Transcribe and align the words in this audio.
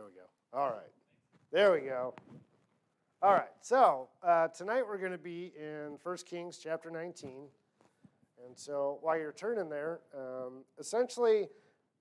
There 0.00 0.08
we 0.08 0.14
go. 0.14 0.58
All 0.58 0.70
right. 0.70 0.92
There 1.52 1.72
we 1.72 1.80
go. 1.80 2.14
All 3.20 3.34
right. 3.34 3.52
So 3.60 4.08
uh, 4.22 4.48
tonight 4.48 4.82
we're 4.88 4.96
going 4.96 5.12
to 5.12 5.18
be 5.18 5.52
in 5.60 5.98
1 6.02 6.16
Kings 6.24 6.56
chapter 6.56 6.90
19. 6.90 7.48
And 8.46 8.56
so 8.56 8.96
while 9.02 9.18
you're 9.18 9.34
turning 9.34 9.68
there, 9.68 10.00
um, 10.16 10.64
essentially, 10.78 11.48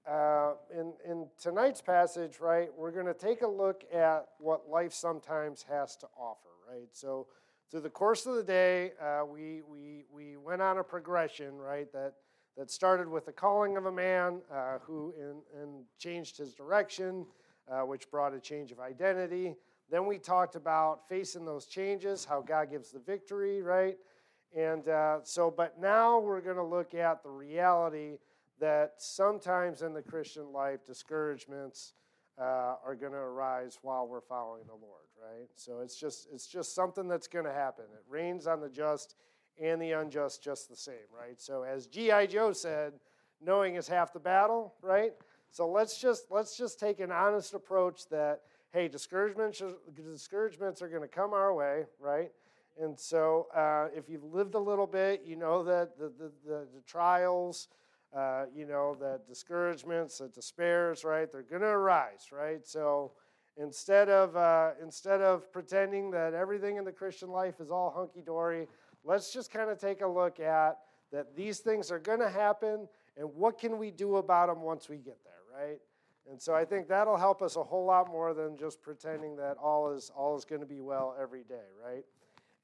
uh, 0.09 0.53
in, 0.73 0.93
in 1.05 1.27
tonight's 1.37 1.81
passage, 1.81 2.39
right, 2.39 2.69
we're 2.77 2.93
going 2.93 3.05
to 3.05 3.13
take 3.13 3.41
a 3.41 3.47
look 3.47 3.83
at 3.93 4.27
what 4.37 4.69
life 4.69 4.93
sometimes 4.93 5.65
has 5.69 5.97
to 5.97 6.07
offer, 6.17 6.47
right? 6.71 6.87
So 6.93 7.27
through 7.69 7.81
the 7.81 7.89
course 7.89 8.25
of 8.27 8.35
the 8.35 8.43
day, 8.43 8.93
uh, 9.01 9.25
we, 9.25 9.61
we, 9.69 10.05
we 10.09 10.37
went 10.37 10.61
on 10.61 10.77
a 10.77 10.85
progression, 10.85 11.57
right, 11.57 11.91
that, 11.91 12.13
that 12.55 12.71
started 12.71 13.09
with 13.09 13.25
the 13.25 13.33
calling 13.33 13.75
of 13.75 13.87
a 13.87 13.91
man 13.91 14.39
uh, 14.49 14.77
who 14.83 15.13
in, 15.19 15.41
in 15.61 15.83
changed 15.97 16.37
his 16.37 16.53
direction, 16.53 17.25
uh, 17.71 17.81
which 17.81 18.09
brought 18.09 18.33
a 18.33 18.39
change 18.39 18.71
of 18.71 18.79
identity. 18.79 19.55
Then 19.89 20.05
we 20.05 20.17
talked 20.17 20.55
about 20.55 21.07
facing 21.07 21.45
those 21.45 21.65
changes, 21.65 22.25
how 22.25 22.41
God 22.41 22.69
gives 22.71 22.91
the 22.91 22.99
victory, 22.99 23.61
right? 23.61 23.97
And 24.55 24.87
uh, 24.87 25.19
so, 25.23 25.51
but 25.51 25.79
now 25.79 26.19
we're 26.19 26.41
going 26.41 26.57
to 26.57 26.63
look 26.63 26.93
at 26.93 27.23
the 27.23 27.29
reality 27.29 28.17
that 28.59 28.93
sometimes 28.97 29.81
in 29.81 29.93
the 29.93 30.01
Christian 30.01 30.51
life, 30.51 30.85
discouragements 30.85 31.93
uh, 32.39 32.75
are 32.85 32.95
going 32.99 33.11
to 33.11 33.17
arise 33.17 33.79
while 33.81 34.07
we're 34.07 34.21
following 34.21 34.63
the 34.65 34.73
Lord 34.73 34.99
right? 35.21 35.49
So 35.55 35.79
it's 35.79 35.95
just 35.95 36.27
it's 36.31 36.47
just 36.47 36.75
something 36.75 37.07
that's 37.07 37.27
going 37.27 37.45
to 37.45 37.53
happen. 37.53 37.85
It 37.93 38.03
rains 38.07 38.47
on 38.47 38.61
the 38.61 38.69
just 38.69 39.15
and 39.61 39.81
the 39.81 39.91
unjust 39.91 40.43
just 40.43 40.69
the 40.69 40.75
same, 40.75 40.95
right? 41.17 41.39
So 41.39 41.63
as 41.63 41.87
GI 41.87 42.27
Joe 42.27 42.53
said, 42.53 42.93
knowing 43.41 43.75
is 43.75 43.87
half 43.87 44.13
the 44.13 44.19
battle, 44.19 44.73
right? 44.81 45.13
So 45.51 45.67
let's 45.67 45.99
just 45.99 46.25
let's 46.29 46.57
just 46.57 46.79
take 46.79 46.99
an 46.99 47.11
honest 47.11 47.53
approach 47.53 48.07
that 48.09 48.41
hey, 48.71 48.87
discouragements 48.87 49.61
discouragements 49.95 50.81
are 50.81 50.89
going 50.89 51.01
to 51.01 51.07
come 51.07 51.33
our 51.33 51.53
way, 51.53 51.85
right? 51.99 52.31
And 52.79 52.97
so 52.97 53.47
uh, 53.55 53.87
if 53.95 54.09
you've 54.09 54.23
lived 54.23 54.55
a 54.55 54.59
little 54.59 54.87
bit, 54.87 55.23
you 55.25 55.35
know 55.35 55.63
that 55.63 55.97
the 55.97 56.11
the, 56.17 56.31
the, 56.45 56.67
the 56.75 56.81
trials. 56.85 57.67
Uh, 58.11 58.45
you 58.55 58.65
know 58.65 58.97
that 58.99 59.27
discouragements, 59.27 60.17
the 60.17 60.27
despairs, 60.29 61.03
right? 61.03 61.31
They're 61.31 61.43
going 61.43 61.61
to 61.61 61.67
arise, 61.67 62.29
right? 62.31 62.65
So, 62.65 63.11
Instead 63.59 64.07
of, 64.07 64.37
uh, 64.37 64.71
instead 64.81 65.21
of 65.21 65.51
pretending 65.51 66.11
that 66.11 66.33
everything 66.33 66.77
in 66.77 66.85
the 66.85 66.91
Christian 66.93 67.29
life 67.29 67.59
is 67.59 67.69
all 67.69 67.91
hunky 67.91 68.21
dory, 68.21 68.67
let's 69.03 69.33
just 69.33 69.51
kind 69.51 69.69
of 69.69 69.77
take 69.77 70.01
a 70.01 70.07
look 70.07 70.39
at 70.39 70.77
that 71.11 71.35
these 71.35 71.59
things 71.59 71.91
are 71.91 71.99
going 71.99 72.19
to 72.19 72.29
happen 72.29 72.87
and 73.17 73.27
what 73.35 73.59
can 73.59 73.77
we 73.77 73.91
do 73.91 74.15
about 74.15 74.47
them 74.47 74.61
once 74.61 74.87
we 74.87 74.95
get 74.95 75.17
there, 75.25 75.38
right? 75.53 75.79
And 76.29 76.41
so 76.41 76.53
I 76.53 76.65
think 76.65 76.87
that'll 76.87 77.17
help 77.17 77.41
us 77.41 77.55
a 77.55 77.63
whole 77.63 77.85
lot 77.85 78.07
more 78.11 78.33
than 78.33 78.57
just 78.57 78.81
pretending 78.81 79.35
that 79.37 79.57
all 79.57 79.91
is 79.91 80.11
all 80.15 80.37
is 80.37 80.45
going 80.45 80.61
to 80.61 80.67
be 80.67 80.79
well 80.81 81.15
every 81.19 81.43
day, 81.43 81.67
right? 81.83 82.03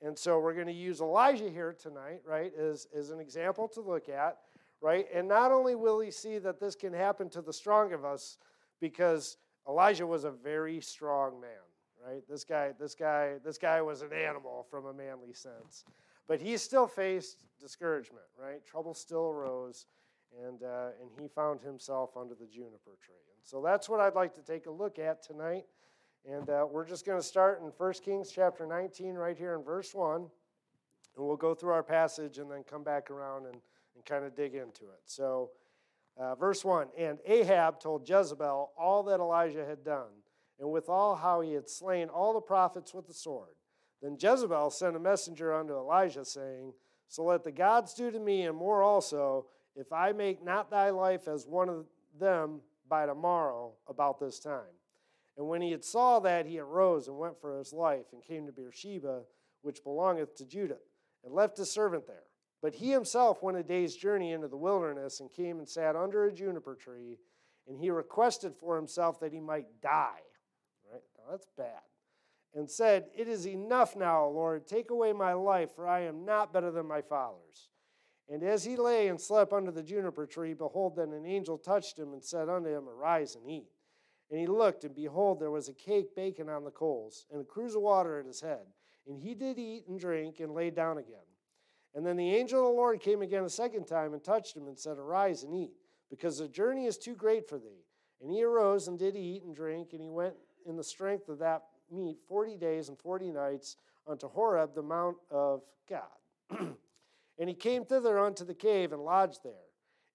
And 0.02 0.18
so 0.18 0.40
we're 0.40 0.54
going 0.54 0.68
to 0.68 0.74
use 0.74 1.02
Elijah 1.02 1.50
here 1.50 1.74
tonight, 1.74 2.22
right, 2.28 2.54
as, 2.56 2.88
as 2.96 3.10
an 3.10 3.20
example 3.20 3.68
to 3.70 3.82
look 3.82 4.10
at, 4.10 4.38
right? 4.82 5.08
And 5.14 5.28
not 5.28 5.52
only 5.52 5.74
will 5.76 6.00
he 6.00 6.12
see 6.12 6.38
that 6.40 6.60
this 6.60 6.76
can 6.76 6.94
happen 6.94 7.30
to 7.30 7.42
the 7.42 7.54
strong 7.54 7.94
of 7.94 8.06
us, 8.06 8.38
because 8.80 9.38
Elijah 9.68 10.06
was 10.06 10.26
a 10.26 10.32
very 10.32 10.80
strong 10.82 11.40
man, 11.40 11.50
right? 12.06 12.22
This 12.30 12.44
guy, 12.44 12.74
this 12.78 12.94
guy, 12.94 13.36
this 13.44 13.58
guy 13.58 13.82
was 13.82 14.02
an 14.02 14.14
animal 14.14 14.68
from 14.70 14.86
a 14.86 14.94
manly 14.94 15.34
sense. 15.34 15.86
But 16.28 16.42
he 16.42 16.58
still 16.58 16.88
faced 16.88 17.46
discouragement, 17.60 18.26
right? 18.40 18.66
Trouble 18.66 18.94
still 18.94 19.30
arose, 19.30 19.86
and, 20.46 20.64
uh, 20.64 20.90
and 21.02 21.10
he 21.20 21.28
found 21.28 21.62
himself 21.62 22.18
under 22.18 22.36
the 22.36 22.46
juniper 22.46 22.98
tree. 23.02 23.16
And 23.36 23.44
so 23.44 23.62
that's 23.62 23.88
what 23.90 24.00
I'd 24.00 24.16
like 24.16 24.34
to 24.36 24.42
take 24.42 24.66
a 24.66 24.72
look 24.72 25.00
at 25.00 25.24
tonight. 25.24 25.66
And 26.30 26.50
uh, 26.50 26.66
we're 26.70 26.86
just 26.86 27.06
going 27.06 27.20
to 27.20 27.26
start 27.26 27.62
in 27.62 27.68
1 27.68 27.94
Kings 28.04 28.32
chapter 28.34 28.66
19, 28.66 29.14
right 29.14 29.38
here 29.38 29.56
in 29.56 29.64
verse 29.64 29.94
1. 29.94 30.16
And 30.22 31.26
we'll 31.26 31.36
go 31.38 31.54
through 31.54 31.72
our 31.72 31.84
passage 31.84 32.40
and 32.40 32.50
then 32.50 32.64
come 32.64 32.84
back 32.84 33.12
around 33.12 33.46
and, 33.46 33.58
and 33.96 34.06
kind 34.06 34.26
of 34.26 34.36
dig 34.36 34.56
into 34.56 34.86
it. 34.86 35.02
So, 35.06 35.52
uh, 36.18 36.36
verse 36.36 36.66
1 36.66 36.88
And 36.98 37.20
Ahab 37.26 37.80
told 37.80 38.08
Jezebel 38.10 38.72
all 38.78 39.04
that 39.04 39.20
Elijah 39.20 39.66
had 39.66 39.84
done, 39.84 40.12
and 40.60 40.72
withal 40.72 41.16
how 41.16 41.42
he 41.42 41.54
had 41.54 41.70
slain 41.70 42.10
all 42.10 42.34
the 42.34 42.42
prophets 42.42 42.94
with 42.94 43.08
the 43.08 43.14
sword. 43.14 43.56
Then 44.02 44.18
Jezebel 44.20 44.72
sent 44.72 44.96
a 44.96 45.00
messenger 45.00 45.54
unto 45.54 45.74
Elijah, 45.74 46.26
saying, 46.26 46.74
So 47.08 47.24
let 47.24 47.44
the 47.44 47.52
gods 47.52 47.94
do 47.94 48.12
to 48.12 48.20
me, 48.20 48.44
and 48.44 48.58
more 48.58 48.84
also, 48.84 49.48
if 49.76 49.92
I 49.92 50.12
make 50.12 50.44
not 50.44 50.70
thy 50.70 50.90
life 50.90 51.28
as 51.28 51.46
one 51.48 51.70
of 51.70 51.86
them 52.20 52.62
by 52.88 53.06
tomorrow 53.06 53.74
about 53.88 54.20
this 54.20 54.40
time. 54.40 54.62
And 55.38 55.48
when 55.48 55.62
he 55.62 55.72
had 55.72 55.84
saw 55.84 56.20
that, 56.22 56.46
he 56.46 56.60
arose 56.60 57.08
and 57.08 57.18
went 57.18 57.40
for 57.40 57.58
his 57.58 57.74
life, 57.74 58.06
and 58.14 58.24
came 58.24 58.46
to 58.46 58.54
Beersheba, 58.54 59.24
which 59.62 59.84
belongeth 59.84 60.36
to 60.36 60.46
Judah, 60.46 60.78
and 61.24 61.34
left 61.34 61.58
his 61.58 61.72
servant 61.72 62.08
there. 62.08 62.24
But 62.62 62.76
he 62.76 62.92
himself 62.92 63.44
went 63.44 63.58
a 63.58 63.64
day's 63.64 63.96
journey 63.96 64.32
into 64.32 64.48
the 64.48 64.58
wilderness 64.58 65.20
and 65.20 65.32
came 65.32 65.60
and 65.60 65.68
sat 65.68 65.96
under 65.96 66.26
a 66.26 66.32
juniper 66.32 66.76
tree, 66.76 67.20
and 67.68 67.78
he 67.78 67.90
requested 67.90 68.56
for 68.56 68.76
himself 68.76 69.20
that 69.20 69.34
he 69.34 69.40
might 69.40 69.82
die. 69.82 70.22
Right? 70.92 71.02
Now 71.18 71.32
that's 71.32 71.48
bad. 71.58 71.82
And 72.54 72.70
said, 72.72 73.08
It 73.14 73.28
is 73.28 73.46
enough 73.46 73.96
now, 73.96 74.28
Lord. 74.28 74.66
Take 74.66 74.90
away 74.90 75.12
my 75.12 75.34
life, 75.34 75.76
for 75.76 75.88
I 75.88 76.02
am 76.02 76.24
not 76.24 76.54
better 76.54 76.72
than 76.72 76.88
my 76.88 77.02
fathers. 77.02 77.70
And 78.30 78.44
as 78.44 78.64
he 78.64 78.76
lay 78.76 79.08
and 79.08 79.22
slept 79.22 79.54
under 79.54 79.72
the 79.72 79.84
juniper 79.84 80.26
tree, 80.26 80.54
behold, 80.54 80.96
then 80.96 81.14
an 81.14 81.26
angel 81.26 81.58
touched 81.58 81.98
him 81.98 82.14
and 82.14 82.24
said 82.24 82.50
unto 82.50 82.70
him, 82.70 82.90
Arise 82.90 83.36
and 83.36 83.48
eat. 83.50 83.70
And 84.32 84.40
he 84.40 84.48
looked, 84.48 84.84
and 84.84 84.96
behold, 84.96 85.40
there 85.40 85.52
was 85.52 85.70
a 85.70 85.74
cake 85.74 86.16
baking 86.16 86.50
on 86.50 86.64
the 86.64 86.72
coals, 86.72 87.28
and 87.32 87.40
a 87.40 87.46
cruse 87.46 87.76
of 87.76 87.84
water 87.84 88.20
at 88.20 88.26
his 88.26 88.42
head. 88.42 88.66
And 89.08 89.20
he 89.20 89.36
did 89.36 89.60
eat 89.60 89.88
and 89.88 90.00
drink, 90.00 90.40
and 90.40 90.54
lay 90.54 90.72
down 90.72 90.98
again. 90.98 91.18
And 91.94 92.06
then 92.06 92.18
the 92.18 92.36
angel 92.36 92.62
of 92.62 92.66
the 92.66 92.78
Lord 92.78 93.00
came 93.00 93.22
again 93.22 93.44
a 93.44 93.50
second 93.50 93.86
time 93.86 94.14
and 94.14 94.24
touched 94.24 94.58
him 94.58 94.68
and 94.68 94.78
said, 94.78 94.98
Arise 94.98 95.44
and 95.44 95.54
eat, 95.54 95.74
because 96.10 96.40
the 96.40 96.48
journey 96.48 96.86
is 96.86 96.98
too 96.98 97.16
great 97.16 97.48
for 97.48 97.60
thee. 97.60 97.86
And 98.22 98.32
he 98.32 98.44
arose 98.44 98.88
and 98.88 98.98
did 98.98 99.16
eat 99.16 99.44
and 99.44 99.56
drink, 99.56 99.90
and 99.94 100.02
he 100.02 100.10
went 100.10 100.34
in 100.66 100.76
the 100.76 100.84
strength 100.84 101.30
of 101.30 101.38
that 101.40 101.64
meat 101.92 102.18
forty 102.28 102.58
days 102.58 102.90
and 102.90 102.98
forty 102.98 103.32
nights 103.32 103.78
unto 104.08 104.28
Horeb, 104.28 104.74
the 104.74 104.82
mount 104.82 105.18
of 105.30 105.62
God. 105.88 106.76
and 107.38 107.50
he 107.50 107.56
came 107.56 107.86
thither 107.86 108.20
unto 108.20 108.46
the 108.46 108.54
cave 108.54 108.92
and 108.92 109.04
lodged 109.04 109.40
there. 109.44 109.54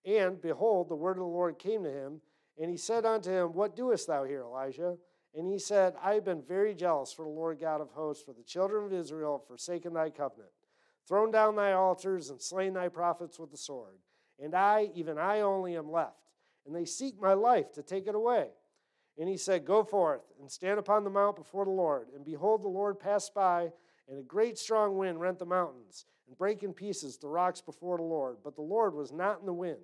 And 0.04 0.40
behold, 0.40 0.88
the 0.88 0.96
word 0.96 1.12
of 1.12 1.22
the 1.22 1.24
Lord 1.24 1.58
came 1.58 1.84
to 1.84 1.90
him, 1.90 2.20
and 2.58 2.70
he 2.70 2.76
said 2.76 3.04
unto 3.04 3.30
him, 3.30 3.52
What 3.52 3.76
doest 3.76 4.06
thou 4.06 4.24
here, 4.24 4.42
Elijah? 4.42 4.96
And 5.34 5.46
he 5.46 5.58
said, 5.58 5.94
I 6.02 6.14
have 6.14 6.24
been 6.24 6.42
very 6.42 6.74
jealous 6.74 7.12
for 7.12 7.24
the 7.24 7.30
Lord 7.30 7.60
God 7.60 7.80
of 7.80 7.90
hosts, 7.90 8.24
for 8.24 8.32
the 8.32 8.42
children 8.42 8.86
of 8.86 8.92
Israel 8.92 9.38
have 9.38 9.46
forsaken 9.46 9.92
thy 9.92 10.10
covenant 10.10 10.50
thrown 11.10 11.32
down 11.32 11.56
thy 11.56 11.72
altars, 11.72 12.30
and 12.30 12.40
slain 12.40 12.72
thy 12.72 12.86
prophets 12.86 13.36
with 13.36 13.50
the 13.50 13.56
sword. 13.56 13.96
And 14.38 14.54
I, 14.54 14.90
even 14.94 15.18
I 15.18 15.40
only, 15.40 15.76
am 15.76 15.90
left, 15.90 16.30
and 16.64 16.74
they 16.74 16.84
seek 16.84 17.20
my 17.20 17.32
life 17.32 17.72
to 17.72 17.82
take 17.82 18.06
it 18.06 18.14
away. 18.14 18.46
And 19.18 19.28
he 19.28 19.36
said, 19.36 19.64
Go 19.64 19.82
forth 19.82 20.22
and 20.40 20.48
stand 20.48 20.78
upon 20.78 21.02
the 21.02 21.10
mount 21.10 21.34
before 21.34 21.64
the 21.64 21.72
Lord. 21.72 22.06
And 22.14 22.24
behold, 22.24 22.62
the 22.62 22.68
Lord 22.68 23.00
passed 23.00 23.34
by, 23.34 23.72
and 24.10 24.18
a 24.18 24.22
great 24.22 24.58
strong 24.58 24.98
wind 24.98 25.20
rent 25.20 25.38
the 25.38 25.46
mountains, 25.46 26.04
and 26.26 26.36
brake 26.36 26.64
in 26.64 26.74
pieces 26.74 27.16
the 27.16 27.28
rocks 27.28 27.60
before 27.60 27.96
the 27.96 28.02
Lord. 28.02 28.38
But 28.42 28.56
the 28.56 28.62
Lord 28.62 28.92
was 28.92 29.12
not 29.12 29.40
in 29.40 29.46
the 29.46 29.52
wind. 29.52 29.78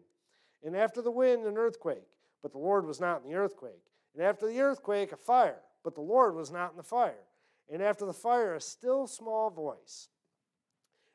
And 0.65 0.77
after 0.77 1.01
the 1.01 1.13
wind, 1.13 1.47
an 1.47 1.57
earthquake, 1.57 2.09
but 2.43 2.51
the 2.51 2.59
Lord 2.59 2.87
was 2.87 3.01
not 3.01 3.23
in 3.23 3.31
the 3.31 3.37
earthquake. 3.37 3.83
And 4.15 4.23
after 4.23 4.47
the 4.49 4.61
earthquake, 4.61 5.13
a 5.13 5.17
fire, 5.17 5.61
but 5.85 5.95
the 5.95 6.01
Lord 6.01 6.35
was 6.35 6.51
not 6.51 6.73
in 6.73 6.77
the 6.77 6.83
fire. 6.83 7.25
And 7.73 7.81
after 7.81 8.05
the 8.05 8.13
fire, 8.13 8.55
a 8.55 8.61
still 8.61 9.07
small 9.07 9.51
voice. 9.51 10.09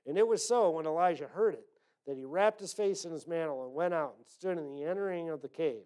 And 0.08 0.18
it 0.18 0.28
was 0.28 0.48
so 0.48 0.72
when 0.72 0.86
Elijah 0.86 1.28
heard 1.28 1.54
it 1.54 1.66
that 2.08 2.18
he 2.18 2.25
wrapped 2.25 2.60
his 2.60 2.74
face 2.74 3.06
in 3.06 3.12
his 3.12 3.28
mantle 3.28 3.66
and 3.66 3.74
went 3.74 3.94
out 3.94 4.16
and 4.18 4.25
stood 4.25 4.58
in 4.58 4.74
the 4.74 4.84
entering 4.84 5.30
of 5.30 5.42
the 5.42 5.50
cave. 5.50 5.84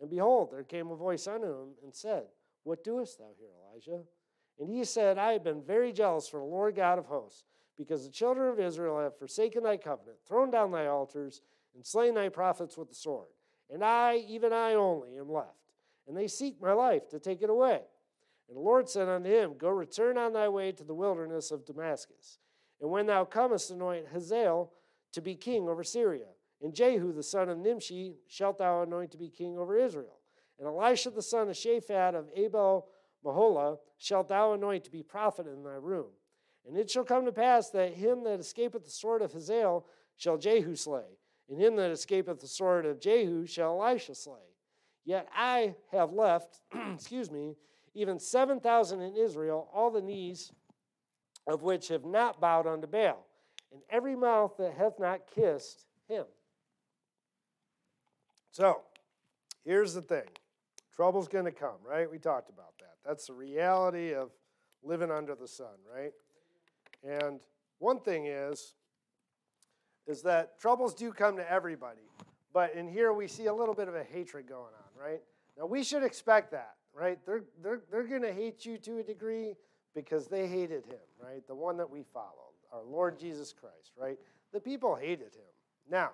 And 0.00 0.08
behold, 0.08 0.50
there 0.52 0.62
came 0.62 0.90
a 0.90 0.96
voice 0.96 1.26
unto 1.26 1.46
him 1.46 1.68
and 1.82 1.94
said, 1.94 2.24
What 2.62 2.84
doest 2.84 3.18
thou 3.18 3.30
here, 3.38 3.48
Elijah? 3.70 4.04
And 4.58 4.68
he 4.68 4.84
said, 4.84 5.18
I 5.18 5.32
have 5.32 5.44
been 5.44 5.62
very 5.62 5.92
jealous 5.92 6.28
for 6.28 6.40
the 6.40 6.46
Lord 6.46 6.74
God 6.74 6.98
of 6.98 7.06
hosts, 7.06 7.44
because 7.76 8.04
the 8.04 8.12
children 8.12 8.48
of 8.48 8.58
Israel 8.58 8.98
have 8.98 9.18
forsaken 9.18 9.62
thy 9.62 9.76
covenant, 9.76 10.18
thrown 10.26 10.50
down 10.50 10.72
thy 10.72 10.86
altars, 10.86 11.42
and 11.74 11.86
slain 11.86 12.14
thy 12.14 12.28
prophets 12.28 12.76
with 12.76 12.88
the 12.88 12.94
sword. 12.94 13.28
And 13.72 13.84
I, 13.84 14.24
even 14.28 14.52
I 14.52 14.74
only, 14.74 15.16
am 15.16 15.30
left. 15.30 15.52
And 16.08 16.16
they 16.16 16.26
seek 16.26 16.60
my 16.60 16.72
life 16.72 17.08
to 17.10 17.20
take 17.20 17.42
it 17.42 17.50
away. 17.50 17.82
And 18.48 18.56
the 18.56 18.62
Lord 18.62 18.88
said 18.88 19.08
unto 19.08 19.28
him, 19.28 19.54
Go 19.58 19.68
return 19.68 20.16
on 20.16 20.32
thy 20.32 20.48
way 20.48 20.72
to 20.72 20.84
the 20.84 20.94
wilderness 20.94 21.50
of 21.50 21.66
Damascus. 21.66 22.38
And 22.80 22.90
when 22.90 23.06
thou 23.06 23.24
comest, 23.24 23.70
anoint 23.70 24.06
Hazael 24.12 24.72
to 25.12 25.20
be 25.20 25.34
king 25.34 25.68
over 25.68 25.84
Syria. 25.84 26.26
And 26.62 26.74
Jehu 26.74 27.12
the 27.12 27.22
son 27.22 27.48
of 27.48 27.58
Nimshi 27.58 28.16
shalt 28.26 28.58
thou 28.58 28.82
anoint 28.82 29.12
to 29.12 29.18
be 29.18 29.28
king 29.28 29.58
over 29.58 29.78
Israel. 29.78 30.18
And 30.58 30.66
Elisha 30.66 31.10
the 31.10 31.22
son 31.22 31.48
of 31.48 31.54
Shaphat 31.54 32.14
of 32.14 32.26
Abel 32.34 32.88
Maholah 33.24 33.74
uh, 33.74 33.76
shalt 33.98 34.28
thou 34.28 34.52
anoint 34.52 34.84
to 34.84 34.90
be 34.90 35.02
prophet 35.02 35.46
in 35.46 35.62
thy 35.62 35.74
room. 35.74 36.10
And 36.66 36.76
it 36.76 36.90
shall 36.90 37.04
come 37.04 37.24
to 37.24 37.32
pass 37.32 37.70
that 37.70 37.94
him 37.94 38.24
that 38.24 38.40
escapeth 38.40 38.84
the 38.84 38.90
sword 38.90 39.22
of 39.22 39.32
Hazael 39.32 39.86
shall 40.16 40.36
Jehu 40.36 40.74
slay, 40.76 41.18
and 41.48 41.60
him 41.60 41.76
that 41.76 41.90
escapeth 41.90 42.40
the 42.40 42.46
sword 42.46 42.86
of 42.86 43.00
Jehu 43.00 43.46
shall 43.46 43.82
Elisha 43.82 44.14
slay. 44.14 44.54
Yet 45.04 45.28
I 45.34 45.74
have 45.92 46.12
left, 46.12 46.60
excuse 46.94 47.30
me, 47.30 47.56
even 47.94 48.18
7,000 48.18 49.00
in 49.00 49.16
Israel, 49.16 49.68
all 49.72 49.90
the 49.90 50.02
knees 50.02 50.52
of 51.46 51.62
which 51.62 51.88
have 51.88 52.04
not 52.04 52.40
bowed 52.40 52.66
unto 52.66 52.86
Baal, 52.86 53.26
and 53.72 53.80
every 53.88 54.14
mouth 54.14 54.56
that 54.58 54.74
hath 54.74 54.98
not 54.98 55.20
kissed 55.34 55.86
him. 56.08 56.24
So, 58.50 58.82
here's 59.64 59.94
the 59.94 60.02
thing 60.02 60.26
trouble's 60.94 61.28
going 61.28 61.46
to 61.46 61.52
come, 61.52 61.78
right? 61.84 62.10
We 62.10 62.18
talked 62.18 62.50
about. 62.50 62.77
That's 63.08 63.26
the 63.26 63.32
reality 63.32 64.12
of 64.12 64.28
living 64.82 65.10
under 65.10 65.34
the 65.34 65.48
sun, 65.48 65.74
right? 65.90 66.12
And 67.02 67.40
one 67.78 68.00
thing 68.00 68.26
is, 68.26 68.74
is 70.06 70.20
that 70.22 70.60
troubles 70.60 70.92
do 70.94 71.10
come 71.10 71.36
to 71.36 71.50
everybody. 71.50 72.02
But 72.52 72.74
in 72.74 72.86
here 72.86 73.14
we 73.14 73.26
see 73.26 73.46
a 73.46 73.54
little 73.54 73.74
bit 73.74 73.88
of 73.88 73.94
a 73.94 74.04
hatred 74.04 74.46
going 74.46 74.60
on, 74.60 75.02
right? 75.02 75.22
Now 75.56 75.64
we 75.64 75.82
should 75.84 76.02
expect 76.02 76.50
that, 76.50 76.74
right? 76.94 77.18
They're, 77.24 77.44
they're, 77.62 77.80
they're 77.90 78.06
going 78.06 78.22
to 78.22 78.32
hate 78.32 78.66
you 78.66 78.76
to 78.76 78.98
a 78.98 79.02
degree 79.02 79.54
because 79.94 80.26
they 80.26 80.46
hated 80.46 80.84
him, 80.84 81.00
right? 81.18 81.46
The 81.46 81.54
one 81.54 81.78
that 81.78 81.88
we 81.88 82.02
followed, 82.12 82.52
our 82.72 82.82
Lord 82.82 83.18
Jesus 83.18 83.54
Christ, 83.58 83.92
right? 83.98 84.18
The 84.52 84.60
people 84.60 84.94
hated 84.94 85.34
him. 85.34 85.52
Now, 85.90 86.10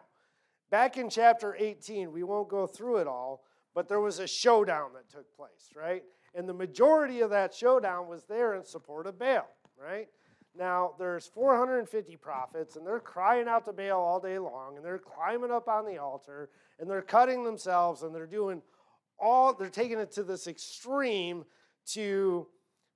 back 0.71 0.97
in 0.97 1.11
chapter 1.11 1.57
18, 1.59 2.13
we 2.13 2.23
won't 2.23 2.49
go 2.49 2.69
through 2.69 2.99
it 2.99 3.09
all, 3.09 3.43
but 3.75 3.89
there 3.89 4.01
was 4.01 4.21
a 4.21 4.27
showdown 4.27 4.91
that 4.95 5.09
took 5.11 5.35
place, 5.37 5.71
right? 5.75 6.05
And 6.35 6.49
the 6.49 6.55
majority 6.55 7.21
of 7.21 7.31
that 7.31 7.53
showdown 7.53 8.09
was 8.09 8.25
there 8.25 8.55
in 8.55 8.65
support 8.65 9.07
of 9.07 9.19
Baal, 9.19 9.49
right? 9.81 10.09
Now, 10.57 10.93
there's 10.99 11.27
450 11.27 12.17
prophets, 12.17 12.77
and 12.77 12.87
they're 12.87 13.01
crying 13.01 13.49
out 13.49 13.65
to 13.65 13.73
Baal 13.73 14.01
all 14.01 14.21
day 14.21 14.39
long, 14.39 14.77
and 14.77 14.85
they're 14.85 14.99
climbing 14.99 15.51
up 15.51 15.69
on 15.69 15.85
the 15.85 15.99
altar, 15.99 16.51
and 16.79 16.89
they're 16.89 17.03
cutting 17.03 17.43
themselves, 17.43 18.03
and 18.03 18.15
they're 18.15 18.27
doing 18.27 18.63
all, 19.19 19.53
they're 19.55 19.69
taking 19.69 19.99
it 19.99 20.13
to 20.13 20.23
this 20.23 20.47
extreme 20.47 21.45
to 21.87 22.47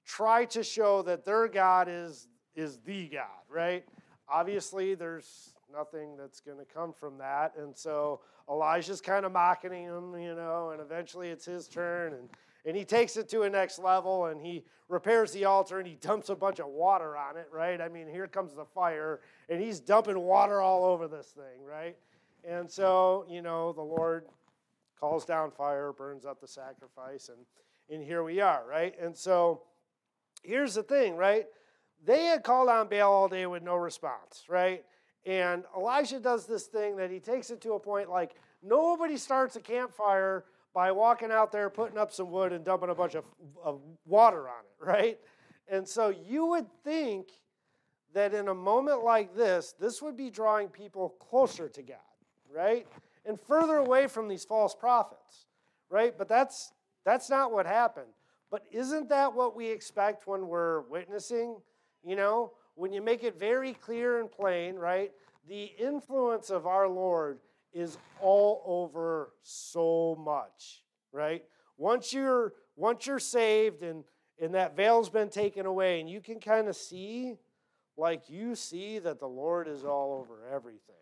try 0.07 0.45
to 0.47 0.63
show 0.63 1.03
that 1.03 1.25
their 1.25 1.49
God 1.49 1.89
is, 1.91 2.29
is 2.55 2.79
the 2.79 3.09
God, 3.09 3.27
right? 3.51 3.85
Obviously, 4.29 4.95
there's 4.95 5.55
nothing 5.73 6.17
that's 6.17 6.41
going 6.41 6.59
to 6.59 6.65
come 6.65 6.93
from 6.93 7.19
that. 7.19 7.55
And 7.57 7.77
so 7.77 8.21
Elijah's 8.51 9.01
kind 9.01 9.25
of 9.25 9.33
mocking 9.33 9.73
him, 9.73 10.19
you 10.19 10.35
know, 10.35 10.71
and 10.71 10.81
eventually 10.81 11.29
it's 11.29 11.45
his 11.45 11.69
turn. 11.69 12.15
And 12.15 12.29
and 12.69 12.77
he 12.77 12.85
takes 12.85 13.17
it 13.17 13.29
to 13.31 13.43
a 13.43 13.51
next 13.51 13.79
level 13.79 14.27
and 14.27 14.41
he 14.41 14.63
repairs 14.89 15.33
the 15.33 15.47
altar 15.47 15.79
and 15.79 15.87
he 15.87 15.95
dumps 15.95 16.29
a 16.29 16.35
bunch 16.35 16.59
of 16.59 16.67
water 16.67 17.17
on 17.17 17.37
it, 17.37 17.49
right? 17.51 17.81
I 17.81 17.89
mean, 17.89 18.09
here 18.09 18.27
comes 18.27 18.55
the 18.55 18.65
fire 18.65 19.21
and 19.49 19.59
he's 19.59 19.81
dumping 19.81 20.19
water 20.19 20.61
all 20.61 20.85
over 20.85 21.09
this 21.09 21.29
thing, 21.29 21.65
right? 21.65 21.97
And 22.47 22.71
so, 22.71 23.25
you 23.29 23.43
know, 23.43 23.73
the 23.73 23.83
Lord 23.83 24.27
calls 24.99 25.25
down 25.25 25.51
fire, 25.51 25.93
burns 25.93 26.25
up 26.25 26.41
the 26.41 26.49
sacrifice, 26.49 27.31
and, 27.31 27.39
and 27.89 28.07
here 28.07 28.23
we 28.23 28.41
are, 28.41 28.63
right? 28.69 28.95
And 29.01 29.17
so 29.17 29.63
here's 30.43 30.75
the 30.75 30.83
thing, 30.83 31.17
right? 31.17 31.47
They 32.05 32.25
had 32.25 32.43
called 32.43 32.69
on 32.69 32.89
Baal 32.89 33.13
all 33.13 33.29
day 33.29 33.47
with 33.47 33.63
no 33.63 33.77
response, 33.77 34.45
right? 34.49 34.85
And 35.27 35.65
Elijah 35.77 36.21
does 36.21 36.47
this 36.47 36.67
thing 36.67 36.97
that 36.97 37.11
he 37.11 37.21
takes 37.21 37.51
it 37.51 37.61
to 37.63 37.73
a 37.73 37.81
point 37.81 38.09
like 38.09 38.35
nobody 38.63 39.17
starts 39.17 39.57
a 39.57 39.61
campfire 39.61 40.45
by 40.75 40.93
walking 40.93 41.31
out 41.31 41.51
there, 41.51 41.69
putting 41.69 41.99
up 41.99 42.13
some 42.13 42.31
wood, 42.31 42.53
and 42.53 42.65
dumping 42.65 42.91
a 42.91 42.95
bunch 42.95 43.15
of, 43.15 43.25
of 43.63 43.81
water 44.07 44.49
on 44.49 44.61
it, 44.65 44.87
right? 44.87 45.19
And 45.69 45.87
so 45.87 46.09
you 46.09 46.47
would 46.47 46.67
think 46.85 47.29
that 48.15 48.33
in 48.33 48.49
a 48.49 48.55
moment 48.55 49.05
like 49.05 49.35
this, 49.37 49.75
this 49.79 50.01
would 50.01 50.17
be 50.17 50.31
drawing 50.31 50.69
people 50.69 51.11
closer 51.31 51.69
to 51.69 51.83
God, 51.83 51.99
right? 52.55 52.87
And 53.27 53.39
further 53.39 53.77
away 53.77 54.07
from 54.07 54.29
these 54.29 54.45
false 54.45 54.75
prophets, 54.75 55.47
right? 55.91 56.17
But 56.17 56.29
that's 56.29 56.73
that's 57.05 57.31
not 57.31 57.53
what 57.53 57.67
happened. 57.67 58.09
But 58.51 58.65
isn't 58.71 59.09
that 59.11 59.35
what 59.35 59.55
we 59.55 59.69
expect 59.69 60.27
when 60.27 60.49
we're 60.49 60.83
witnessing? 60.83 61.57
You 62.05 62.17
know, 62.17 62.53
when 62.79 62.93
you 62.93 63.03
make 63.03 63.25
it 63.25 63.39
very 63.39 63.75
clear 63.75 64.21
and 64.21 64.31
plain, 64.31 64.77
right? 64.77 65.11
The 65.49 65.65
influence 65.65 66.49
of 66.49 66.67
our 66.67 66.89
Lord 66.89 67.41
is 67.73 67.99
all 68.21 68.63
over 68.65 69.31
so 69.43 70.17
much, 70.25 70.85
right? 71.13 71.45
Once 71.77 72.13
you're 72.13 72.55
once 72.77 73.07
you're 73.07 73.19
saved 73.19 73.83
and 73.83 74.05
and 74.41 74.55
that 74.55 74.77
veil's 74.77 75.09
been 75.09 75.29
taken 75.29 75.67
away 75.67 76.01
and 76.01 76.09
you 76.09 76.21
can 76.21 76.39
kind 76.39 76.69
of 76.69 76.77
see 76.77 77.35
like 77.97 78.31
you 78.31 78.55
see 78.55 79.01
that 79.01 79.19
the 79.19 79.27
Lord 79.27 79.67
is 79.67 79.85
all 79.85 80.15
over 80.15 80.47
everything. 80.55 80.95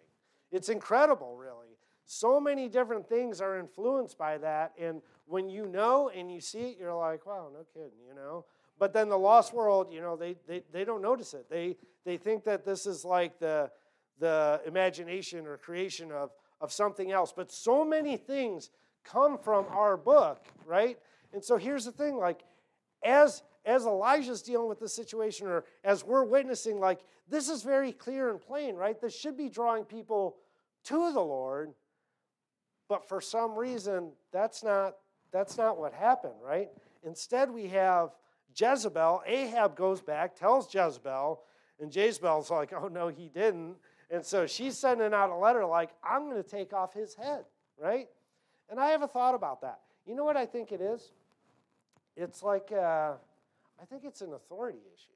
It's 0.50 0.70
incredible, 0.70 1.36
really. 1.36 1.76
So 2.06 2.40
many 2.40 2.68
different 2.68 3.06
things 3.06 3.42
are 3.42 3.58
influenced 3.58 4.16
by 4.16 4.38
that 4.38 4.72
and 4.80 5.02
when 5.26 5.50
you 5.50 5.66
know 5.66 6.08
and 6.08 6.32
you 6.32 6.40
see 6.40 6.70
it 6.70 6.78
you're 6.80 6.94
like, 6.94 7.26
wow, 7.26 7.50
no 7.52 7.66
kidding, 7.74 7.98
you 8.08 8.14
know? 8.14 8.46
But 8.78 8.92
then 8.92 9.08
the 9.08 9.18
lost 9.18 9.54
world, 9.54 9.92
you 9.92 10.00
know, 10.00 10.16
they, 10.16 10.36
they, 10.46 10.62
they 10.72 10.84
don't 10.84 11.02
notice 11.02 11.34
it. 11.34 11.48
They, 11.48 11.76
they 12.04 12.16
think 12.16 12.44
that 12.44 12.64
this 12.64 12.86
is 12.86 13.04
like 13.04 13.38
the, 13.38 13.70
the 14.18 14.60
imagination 14.66 15.46
or 15.46 15.56
creation 15.56 16.12
of, 16.12 16.30
of 16.60 16.72
something 16.72 17.10
else. 17.10 17.32
But 17.34 17.50
so 17.50 17.84
many 17.84 18.16
things 18.16 18.70
come 19.04 19.38
from 19.38 19.66
our 19.70 19.96
book, 19.96 20.44
right? 20.66 20.98
And 21.32 21.44
so 21.44 21.56
here's 21.56 21.84
the 21.84 21.92
thing 21.92 22.16
like, 22.16 22.44
as 23.02 23.42
as 23.66 23.84
Elijah's 23.84 24.42
dealing 24.42 24.68
with 24.68 24.78
the 24.78 24.88
situation, 24.88 25.48
or 25.48 25.64
as 25.82 26.04
we're 26.04 26.22
witnessing, 26.22 26.78
like, 26.78 27.00
this 27.28 27.48
is 27.48 27.64
very 27.64 27.90
clear 27.90 28.30
and 28.30 28.40
plain, 28.40 28.76
right? 28.76 29.00
This 29.00 29.18
should 29.18 29.36
be 29.36 29.48
drawing 29.48 29.84
people 29.84 30.36
to 30.84 31.12
the 31.12 31.20
Lord, 31.20 31.72
but 32.88 33.08
for 33.08 33.20
some 33.20 33.56
reason, 33.56 34.12
that's 34.32 34.62
not 34.62 34.94
that's 35.32 35.58
not 35.58 35.78
what 35.78 35.92
happened, 35.92 36.36
right? 36.42 36.68
Instead, 37.02 37.50
we 37.50 37.66
have 37.68 38.10
Jezebel. 38.56 39.22
Ahab 39.26 39.76
goes 39.76 40.00
back, 40.00 40.34
tells 40.34 40.72
Jezebel, 40.72 41.40
and 41.80 41.94
Jezebel's 41.94 42.50
like, 42.50 42.72
oh 42.72 42.88
no, 42.88 43.08
he 43.08 43.28
didn't. 43.28 43.76
And 44.10 44.24
so 44.24 44.46
she's 44.46 44.78
sending 44.78 45.12
out 45.12 45.30
a 45.30 45.36
letter 45.36 45.64
like, 45.64 45.90
I'm 46.02 46.30
going 46.30 46.42
to 46.42 46.48
take 46.48 46.72
off 46.72 46.94
his 46.94 47.14
head, 47.14 47.44
right? 47.78 48.08
And 48.70 48.80
I 48.80 48.88
have 48.88 49.02
a 49.02 49.08
thought 49.08 49.34
about 49.34 49.60
that. 49.62 49.80
You 50.06 50.14
know 50.14 50.24
what 50.24 50.36
I 50.36 50.46
think 50.46 50.72
it 50.72 50.80
is? 50.80 51.12
It's 52.16 52.42
like, 52.42 52.72
uh, 52.72 53.12
I 53.80 53.84
think 53.88 54.04
it's 54.04 54.22
an 54.22 54.32
authority 54.32 54.78
issue, 54.94 55.12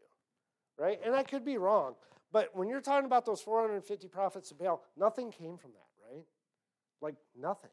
right? 0.76 1.00
And 1.04 1.14
I 1.14 1.22
could 1.22 1.44
be 1.44 1.56
wrong. 1.56 1.94
But 2.32 2.54
when 2.54 2.68
you're 2.68 2.80
talking 2.80 3.06
about 3.06 3.24
those 3.24 3.40
450 3.40 4.08
prophets 4.08 4.50
of 4.50 4.58
Baal, 4.58 4.82
nothing 4.96 5.30
came 5.30 5.56
from 5.56 5.70
that, 5.72 6.14
right? 6.14 6.24
Like 7.00 7.14
nothing. 7.40 7.70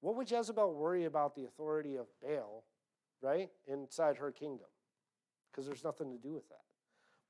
What 0.00 0.16
would 0.16 0.30
Jezebel 0.30 0.74
worry 0.74 1.04
about 1.04 1.34
the 1.34 1.44
authority 1.44 1.96
of 1.96 2.06
Baal, 2.22 2.64
right, 3.20 3.50
inside 3.66 4.16
her 4.16 4.30
kingdom? 4.30 4.66
Because 5.52 5.66
there's 5.66 5.84
nothing 5.84 6.10
to 6.10 6.18
do 6.18 6.32
with 6.32 6.48
that. 6.48 6.64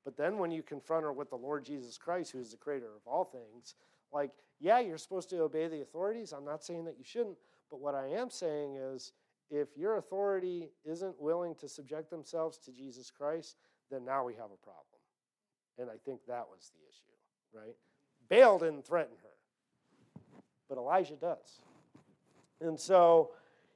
But 0.05 0.17
then 0.17 0.37
when 0.37 0.51
you 0.51 0.63
confront 0.63 1.03
her 1.03 1.13
with 1.13 1.29
the 1.29 1.35
Lord 1.35 1.65
Jesus 1.65 1.97
Christ, 1.97 2.31
who 2.31 2.39
is 2.39 2.51
the 2.51 2.57
creator 2.57 2.87
of 2.95 3.05
all 3.05 3.25
things, 3.25 3.75
like, 4.13 4.31
yeah, 4.59 4.79
you're 4.79 4.97
supposed 4.97 5.29
to 5.31 5.41
obey 5.41 5.67
the 5.67 5.81
authorities. 5.81 6.33
I'm 6.33 6.45
not 6.45 6.63
saying 6.63 6.85
that 6.85 6.97
you 6.97 7.03
shouldn't. 7.03 7.37
But 7.69 7.79
what 7.79 7.95
I 7.95 8.07
am 8.07 8.29
saying 8.29 8.77
is 8.77 9.13
if 9.49 9.69
your 9.75 9.97
authority 9.97 10.69
isn't 10.85 11.21
willing 11.21 11.55
to 11.55 11.67
subject 11.67 12.09
themselves 12.09 12.57
to 12.59 12.71
Jesus 12.71 13.11
Christ, 13.11 13.57
then 13.89 14.05
now 14.05 14.23
we 14.23 14.33
have 14.33 14.51
a 14.51 14.63
problem. 14.63 14.85
And 15.77 15.89
I 15.89 15.97
think 16.05 16.21
that 16.27 16.45
was 16.49 16.71
the 16.73 16.79
issue, 16.89 17.65
right? 17.65 17.75
Baal 18.29 18.59
didn't 18.59 18.85
threaten 18.85 19.15
her, 19.21 20.21
but 20.69 20.77
Elijah 20.77 21.15
does. 21.15 21.61
And 22.61 22.79
so 22.79 23.31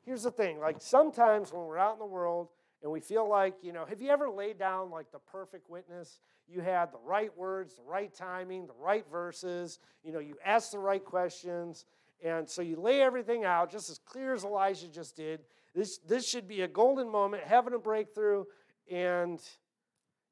here's 0.06 0.24
the 0.24 0.32
thing 0.32 0.60
like 0.60 0.77
sometimes 0.80 1.51
when 1.51 1.66
we're 1.66 1.77
out 1.77 1.94
in 1.94 2.00
the 2.00 2.06
world 2.06 2.50
and 2.84 2.91
we 2.91 3.00
feel 3.00 3.27
like, 3.27 3.55
you 3.62 3.74
know, 3.74 3.86
have 3.86 4.01
you 4.01 4.10
ever 4.10 4.29
laid 4.29 4.60
down 4.60 4.91
like 4.91 5.12
the 5.12 5.19
perfect 5.19 5.69
witness? 5.69 6.19
You 6.48 6.62
had 6.62 6.91
the 6.91 7.00
right 7.03 7.36
words, 7.36 7.75
the 7.75 7.84
right 7.84 8.13
timing, 8.13 8.67
the 8.67 8.74
right 8.79 9.05
verses, 9.12 9.79
you 10.03 10.12
know, 10.12 10.19
you 10.19 10.36
asked 10.46 10.72
the 10.72 10.79
right 10.79 11.03
questions. 11.03 11.86
And 12.24 12.50
so 12.50 12.62
you 12.62 12.79
lay 12.79 13.01
everything 13.01 13.46
out 13.46 13.72
just 13.72 13.89
as 13.89 14.00
clear 14.00 14.34
as 14.34 14.43
Elijah 14.43 14.88
just 14.88 15.15
did. 15.15 15.41
This, 15.75 16.00
this 16.00 16.27
should 16.27 16.48
be 16.48 16.62
a 16.62 16.67
golden 16.67 17.12
moment, 17.12 17.43
having 17.43 17.74
a 17.74 17.79
breakthrough, 17.79 18.46
and 18.91 19.39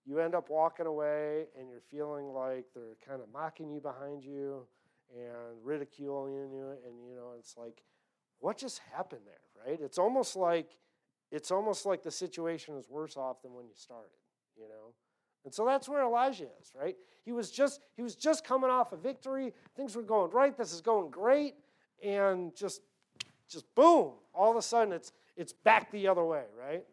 you 0.06 0.20
end 0.20 0.34
up 0.36 0.50
walking 0.50 0.86
away 0.86 1.46
and 1.58 1.70
you're 1.70 1.82
feeling 1.92 2.28
like 2.28 2.66
they're 2.74 2.98
kind 3.08 3.22
of 3.22 3.28
mocking 3.34 3.70
you 3.70 3.80
behind 3.80 4.24
you 4.24 4.66
and 5.14 5.64
ridiculing 5.64 6.52
you. 6.52 6.74
And, 6.86 7.04
you 7.08 7.16
know, 7.16 7.34
it's 7.38 7.56
like, 7.58 7.84
what 8.40 8.58
just 8.58 8.82
happened 8.96 9.22
there, 9.26 9.66
right? 9.66 9.80
It's 9.82 9.98
almost 9.98 10.36
like 10.36 10.78
it's 11.32 11.52
almost 11.52 11.86
like 11.86 12.04
the 12.04 12.12
situation 12.12 12.76
is 12.76 12.90
worse 12.90 13.18
off 13.18 13.42
than 13.42 13.54
when 13.54 13.66
you 13.66 13.74
started, 13.76 14.12
you 14.56 14.68
know? 14.68 14.94
And 15.44 15.54
so 15.54 15.66
that's 15.66 15.88
where 15.88 16.02
Elijah 16.02 16.48
is, 16.60 16.72
right? 16.80 16.96
He 17.24 17.32
was 17.32 17.52
just 17.52 17.80
he 17.96 18.02
was 18.02 18.16
just 18.16 18.44
coming 18.44 18.70
off 18.70 18.94
a 18.94 18.98
victory. 18.98 19.54
Things 19.76 19.96
were 19.96 20.02
going 20.02 20.32
right. 20.32 20.58
This 20.58 20.74
is 20.74 20.82
going 20.82 21.12
great, 21.12 21.54
and 22.04 22.56
just 22.56 22.82
just 23.48 23.66
boom, 23.76 24.14
all 24.34 24.50
of 24.50 24.58
a 24.58 24.62
sudden 24.62 24.92
it's 24.92 25.12
it's 25.38 25.54
back 25.54 25.92
the 25.92 26.08
other 26.08 26.24
way, 26.24 26.46
right? 26.60 26.84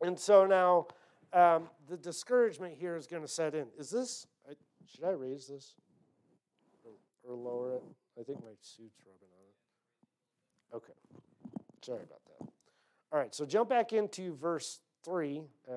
And 0.00 0.18
so 0.18 0.44
now 0.44 0.86
um, 1.32 1.68
the 1.88 1.96
discouragement 1.96 2.74
here 2.76 2.96
is 2.96 3.06
going 3.06 3.22
to 3.22 3.28
set 3.28 3.54
in. 3.54 3.66
Is 3.78 3.90
this? 3.90 4.26
I, 4.48 4.54
should 4.86 5.04
I 5.04 5.10
raise 5.10 5.46
this 5.46 5.74
or, 6.84 6.92
or 7.30 7.36
lower 7.36 7.74
it? 7.74 7.82
I 8.18 8.24
think 8.24 8.42
my 8.42 8.50
suit's 8.60 8.98
rubbing 9.06 9.28
on 9.38 9.44
it. 9.46 10.76
Okay. 10.76 10.92
Sorry 11.80 12.02
about 12.02 12.24
that. 12.24 12.27
All 13.10 13.18
right, 13.18 13.34
so 13.34 13.46
jump 13.46 13.70
back 13.70 13.92
into 13.92 14.34
verse 14.36 14.80
3. 15.04 15.42
Uh, 15.66 15.72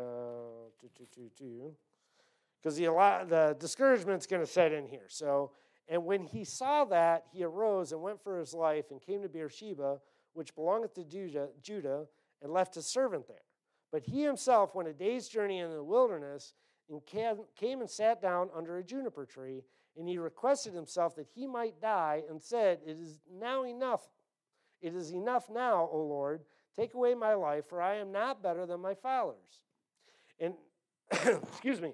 because 2.61 2.77
the, 2.77 2.85
the 3.27 3.55
discouragement's 3.59 4.27
going 4.27 4.41
to 4.41 4.47
set 4.47 4.71
in 4.71 4.85
here. 4.85 5.05
So, 5.07 5.51
and 5.87 6.05
when 6.05 6.23
he 6.23 6.43
saw 6.43 6.85
that, 6.85 7.25
he 7.31 7.43
arose 7.43 7.91
and 7.91 8.01
went 8.01 8.21
for 8.21 8.37
his 8.37 8.53
life 8.53 8.91
and 8.91 9.01
came 9.01 9.21
to 9.23 9.29
Beersheba, 9.29 9.99
which 10.33 10.53
belongeth 10.55 10.93
to 10.95 11.03
Judah, 11.03 11.49
Judah, 11.61 12.05
and 12.41 12.51
left 12.51 12.75
his 12.75 12.85
servant 12.85 13.27
there. 13.27 13.43
But 13.91 14.03
he 14.03 14.23
himself 14.23 14.75
went 14.75 14.89
a 14.89 14.93
day's 14.93 15.27
journey 15.27 15.59
in 15.59 15.71
the 15.71 15.83
wilderness 15.83 16.53
and 16.89 17.01
came 17.05 17.81
and 17.81 17.89
sat 17.89 18.21
down 18.21 18.49
under 18.55 18.77
a 18.77 18.83
juniper 18.83 19.25
tree, 19.25 19.63
and 19.97 20.07
he 20.07 20.17
requested 20.17 20.73
himself 20.73 21.15
that 21.15 21.27
he 21.33 21.47
might 21.47 21.81
die, 21.81 22.23
and 22.29 22.41
said, 22.41 22.79
It 22.85 22.97
is 22.99 23.19
now 23.31 23.65
enough. 23.65 24.07
It 24.81 24.95
is 24.95 25.11
enough 25.11 25.49
now, 25.49 25.89
O 25.91 26.01
Lord. 26.01 26.41
Take 26.75 26.93
away 26.93 27.15
my 27.15 27.33
life, 27.33 27.65
for 27.67 27.81
I 27.81 27.95
am 27.95 28.11
not 28.11 28.41
better 28.41 28.65
than 28.65 28.79
my 28.79 28.93
fathers. 28.93 29.63
And, 30.39 30.53
excuse 31.11 31.81
me, 31.81 31.93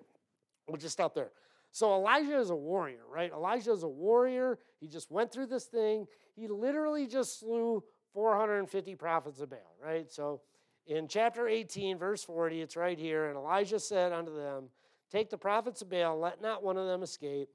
we'll 0.67 0.77
just 0.77 0.93
stop 0.93 1.15
there. 1.15 1.31
So 1.71 1.93
Elijah 1.93 2.39
is 2.39 2.49
a 2.49 2.55
warrior, 2.55 3.01
right? 3.11 3.31
Elijah 3.31 3.71
is 3.71 3.83
a 3.83 3.87
warrior. 3.87 4.59
He 4.79 4.87
just 4.87 5.11
went 5.11 5.31
through 5.31 5.47
this 5.47 5.65
thing. 5.65 6.07
He 6.35 6.47
literally 6.47 7.07
just 7.07 7.39
slew 7.39 7.83
450 8.13 8.95
prophets 8.95 9.41
of 9.41 9.49
Baal, 9.49 9.75
right? 9.83 10.11
So 10.11 10.41
in 10.85 11.07
chapter 11.07 11.47
18, 11.47 11.97
verse 11.97 12.23
40, 12.23 12.61
it's 12.61 12.75
right 12.75 12.97
here. 12.97 13.27
And 13.27 13.37
Elijah 13.37 13.79
said 13.79 14.13
unto 14.13 14.35
them, 14.35 14.69
Take 15.11 15.29
the 15.29 15.37
prophets 15.37 15.81
of 15.81 15.89
Baal, 15.89 16.19
let 16.19 16.41
not 16.41 16.63
one 16.63 16.77
of 16.77 16.87
them 16.87 17.03
escape. 17.03 17.49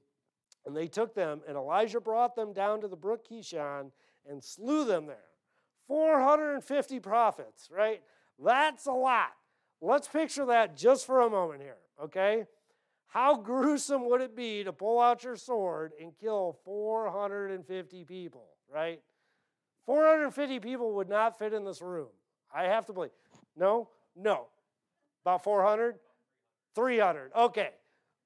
And 0.65 0.75
they 0.75 0.87
took 0.87 1.13
them, 1.13 1.41
and 1.47 1.57
Elijah 1.57 1.99
brought 1.99 2.35
them 2.35 2.53
down 2.53 2.81
to 2.81 2.87
the 2.87 2.95
brook 2.95 3.27
Kishon 3.29 3.91
and 4.25 4.41
slew 4.41 4.85
them 4.85 5.05
there. 5.07 5.32
450 5.87 6.99
prophets, 6.99 7.69
right? 7.71 8.01
That's 8.43 8.85
a 8.85 8.91
lot. 8.91 9.31
Let's 9.81 10.07
picture 10.07 10.45
that 10.45 10.77
just 10.77 11.05
for 11.05 11.21
a 11.21 11.29
moment 11.29 11.61
here, 11.61 11.77
okay? 12.01 12.45
How 13.07 13.35
gruesome 13.37 14.09
would 14.09 14.21
it 14.21 14.35
be 14.35 14.63
to 14.63 14.73
pull 14.73 14.99
out 14.99 15.23
your 15.23 15.35
sword 15.35 15.91
and 16.01 16.13
kill 16.19 16.57
450 16.65 18.05
people, 18.05 18.45
right? 18.73 19.01
450 19.85 20.59
people 20.59 20.93
would 20.93 21.09
not 21.09 21.37
fit 21.37 21.53
in 21.53 21.65
this 21.65 21.81
room. 21.81 22.07
I 22.53 22.63
have 22.63 22.85
to 22.87 22.93
believe. 22.93 23.11
No? 23.55 23.89
No. 24.15 24.47
About 25.23 25.43
400? 25.43 25.99
300. 26.75 27.31
Okay. 27.35 27.69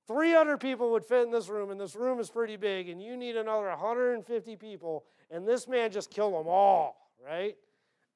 300 0.08 0.58
people 0.58 0.92
would 0.92 1.04
fit 1.04 1.24
in 1.24 1.32
this 1.32 1.50
room, 1.50 1.70
and 1.70 1.80
this 1.80 1.96
room 1.96 2.20
is 2.20 2.30
pretty 2.30 2.56
big, 2.56 2.88
and 2.88 3.02
you 3.02 3.18
need 3.18 3.36
another 3.36 3.68
150 3.68 4.56
people, 4.56 5.04
and 5.30 5.46
this 5.46 5.68
man 5.68 5.92
just 5.92 6.10
killed 6.10 6.34
them 6.34 6.48
all, 6.48 7.07
right? 7.24 7.56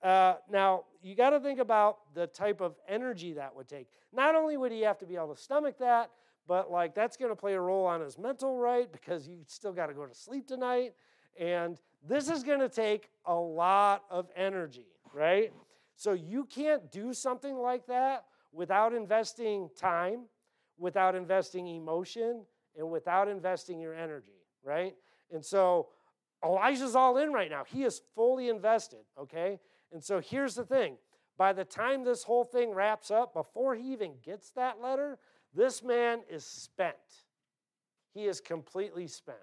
Uh, 0.01 0.35
now, 0.49 0.85
you 1.01 1.15
got 1.15 1.29
to 1.31 1.39
think 1.39 1.59
about 1.59 2.13
the 2.13 2.27
type 2.27 2.61
of 2.61 2.75
energy 2.87 3.33
that 3.33 3.55
would 3.55 3.67
take. 3.67 3.87
Not 4.13 4.35
only 4.35 4.57
would 4.57 4.71
he 4.71 4.81
have 4.81 4.97
to 4.99 5.05
be 5.05 5.15
able 5.15 5.35
to 5.35 5.41
stomach 5.41 5.77
that, 5.79 6.09
but 6.47 6.71
like 6.71 6.95
that's 6.95 7.17
going 7.17 7.29
to 7.29 7.35
play 7.35 7.53
a 7.53 7.61
role 7.61 7.85
on 7.85 8.01
his 8.01 8.17
mental, 8.17 8.57
right? 8.57 8.91
Because 8.91 9.27
you 9.27 9.39
still 9.45 9.71
got 9.71 9.87
to 9.87 9.93
go 9.93 10.05
to 10.05 10.13
sleep 10.13 10.47
tonight. 10.47 10.93
And 11.39 11.79
this 12.07 12.29
is 12.29 12.43
going 12.43 12.59
to 12.59 12.69
take 12.69 13.09
a 13.25 13.33
lot 13.33 14.03
of 14.09 14.27
energy, 14.35 14.87
right? 15.13 15.53
So 15.95 16.13
you 16.13 16.45
can't 16.45 16.91
do 16.91 17.13
something 17.13 17.55
like 17.55 17.85
that 17.87 18.25
without 18.51 18.93
investing 18.93 19.69
time, 19.77 20.25
without 20.77 21.15
investing 21.15 21.67
emotion, 21.67 22.43
and 22.77 22.89
without 22.89 23.27
investing 23.27 23.79
your 23.79 23.93
energy, 23.93 24.41
right? 24.63 24.95
And 25.31 25.45
so 25.45 25.89
Elijah's 26.43 26.95
all 26.95 27.17
in 27.17 27.31
right 27.31 27.49
now. 27.49 27.63
He 27.65 27.83
is 27.83 28.01
fully 28.15 28.49
invested, 28.49 28.99
okay? 29.19 29.59
And 29.91 30.03
so 30.03 30.19
here's 30.19 30.55
the 30.55 30.65
thing 30.65 30.97
by 31.37 31.53
the 31.53 31.65
time 31.65 32.03
this 32.03 32.23
whole 32.23 32.43
thing 32.43 32.71
wraps 32.71 33.09
up, 33.09 33.33
before 33.33 33.75
he 33.75 33.91
even 33.93 34.13
gets 34.23 34.51
that 34.51 34.81
letter, 34.81 35.17
this 35.53 35.83
man 35.83 36.21
is 36.29 36.45
spent. 36.45 36.95
He 38.13 38.25
is 38.25 38.39
completely 38.39 39.07
spent. 39.07 39.37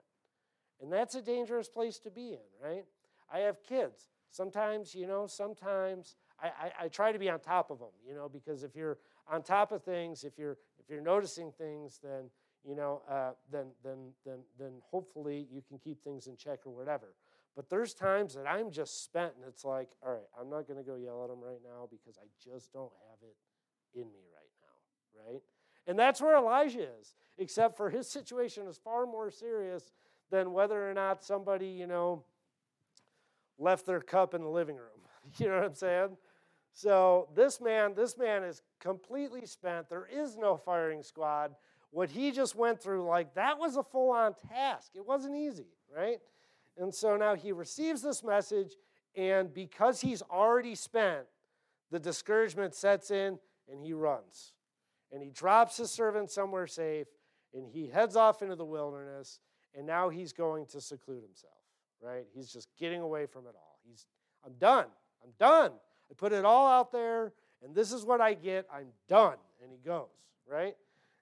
And 0.80 0.92
that's 0.92 1.14
a 1.14 1.22
dangerous 1.22 1.68
place 1.68 1.98
to 2.00 2.10
be 2.10 2.34
in, 2.34 2.46
right? 2.62 2.84
I 3.32 3.40
have 3.40 3.62
kids. 3.62 4.08
Sometimes, 4.30 4.94
you 4.94 5.06
know, 5.06 5.26
sometimes 5.26 6.16
I, 6.40 6.46
I, 6.46 6.84
I, 6.84 6.88
try 6.88 7.12
to 7.12 7.18
be 7.18 7.28
on 7.30 7.40
top 7.40 7.70
of 7.70 7.78
them, 7.78 7.88
you 8.06 8.14
know, 8.14 8.28
because 8.28 8.62
if 8.62 8.76
you're 8.76 8.98
on 9.26 9.42
top 9.42 9.72
of 9.72 9.82
things, 9.82 10.22
if 10.22 10.38
you're 10.38 10.58
if 10.78 10.88
you're 10.88 11.00
noticing 11.00 11.50
things, 11.50 11.98
then 12.02 12.30
you 12.68 12.76
know, 12.76 13.00
uh, 13.10 13.30
then 13.50 13.68
then 13.82 14.12
then 14.26 14.40
then 14.58 14.72
hopefully 14.90 15.48
you 15.50 15.62
can 15.66 15.78
keep 15.78 16.04
things 16.04 16.26
in 16.26 16.36
check 16.36 16.60
or 16.66 16.72
whatever. 16.72 17.14
But 17.56 17.70
there's 17.70 17.94
times 17.94 18.34
that 18.34 18.46
I'm 18.46 18.70
just 18.70 19.02
spent, 19.02 19.32
and 19.36 19.44
it's 19.48 19.64
like, 19.64 19.88
all 20.04 20.12
right, 20.12 20.28
I'm 20.38 20.50
not 20.50 20.68
going 20.68 20.76
to 20.76 20.84
go 20.84 20.94
yell 20.96 21.24
at 21.24 21.30
them 21.30 21.40
right 21.42 21.60
now 21.64 21.88
because 21.90 22.16
I 22.16 22.26
just 22.38 22.72
don't 22.72 22.92
have 23.10 23.18
it 23.22 23.98
in 23.98 24.06
me 24.06 24.20
right 24.32 24.52
now, 24.60 25.32
right? 25.32 25.42
And 25.88 25.98
that's 25.98 26.20
where 26.20 26.36
Elijah 26.36 26.86
is, 27.00 27.14
except 27.38 27.76
for 27.76 27.90
his 27.90 28.08
situation 28.08 28.68
is 28.68 28.76
far 28.76 29.06
more 29.06 29.30
serious 29.30 29.90
than 30.30 30.52
whether 30.52 30.88
or 30.88 30.94
not 30.94 31.24
somebody, 31.24 31.66
you 31.66 31.86
know, 31.86 32.22
left 33.58 33.86
their 33.86 34.00
cup 34.00 34.34
in 34.34 34.42
the 34.42 34.48
living 34.48 34.76
room. 34.76 34.84
You 35.38 35.48
know 35.48 35.56
what 35.56 35.64
I'm 35.64 35.74
saying? 35.74 36.16
So 36.72 37.28
this 37.34 37.60
man, 37.60 37.92
this 37.94 38.16
man 38.16 38.44
is 38.44 38.62
completely 38.80 39.44
spent. 39.44 39.90
There 39.90 40.08
is 40.10 40.38
no 40.38 40.56
firing 40.56 41.02
squad. 41.02 41.54
What 41.90 42.10
he 42.10 42.30
just 42.32 42.54
went 42.54 42.82
through, 42.82 43.06
like 43.06 43.34
that 43.34 43.58
was 43.58 43.76
a 43.76 43.82
full-on 43.82 44.34
task. 44.48 44.92
It 44.94 45.06
wasn't 45.06 45.36
easy, 45.36 45.66
right? 45.94 46.18
And 46.76 46.94
so 46.94 47.16
now 47.16 47.34
he 47.34 47.52
receives 47.52 48.02
this 48.02 48.22
message, 48.22 48.76
and 49.16 49.52
because 49.52 50.00
he's 50.00 50.22
already 50.22 50.74
spent, 50.74 51.26
the 51.90 51.98
discouragement 51.98 52.74
sets 52.74 53.10
in 53.10 53.38
and 53.70 53.82
he 53.82 53.92
runs. 53.92 54.52
And 55.10 55.22
he 55.22 55.30
drops 55.30 55.78
his 55.78 55.90
servant 55.90 56.30
somewhere 56.30 56.66
safe, 56.66 57.06
and 57.54 57.66
he 57.66 57.88
heads 57.88 58.14
off 58.14 58.42
into 58.42 58.54
the 58.54 58.64
wilderness, 58.64 59.40
and 59.74 59.86
now 59.86 60.10
he's 60.10 60.32
going 60.32 60.66
to 60.66 60.80
seclude 60.80 61.22
himself, 61.22 61.54
right? 62.02 62.26
He's 62.34 62.52
just 62.52 62.68
getting 62.78 63.00
away 63.00 63.24
from 63.24 63.46
it 63.46 63.54
all. 63.56 63.78
He's, 63.88 64.06
I'm 64.44 64.52
done. 64.60 64.86
I'm 65.24 65.30
done. 65.38 65.72
I 66.10 66.14
put 66.14 66.32
it 66.32 66.44
all 66.44 66.66
out 66.66 66.92
there, 66.92 67.32
and 67.64 67.74
this 67.74 67.92
is 67.92 68.04
what 68.04 68.20
I 68.20 68.34
get. 68.34 68.66
I'm 68.72 68.88
done. 69.08 69.36
And 69.62 69.72
he 69.72 69.78
goes, 69.78 70.08
right? 70.46 70.76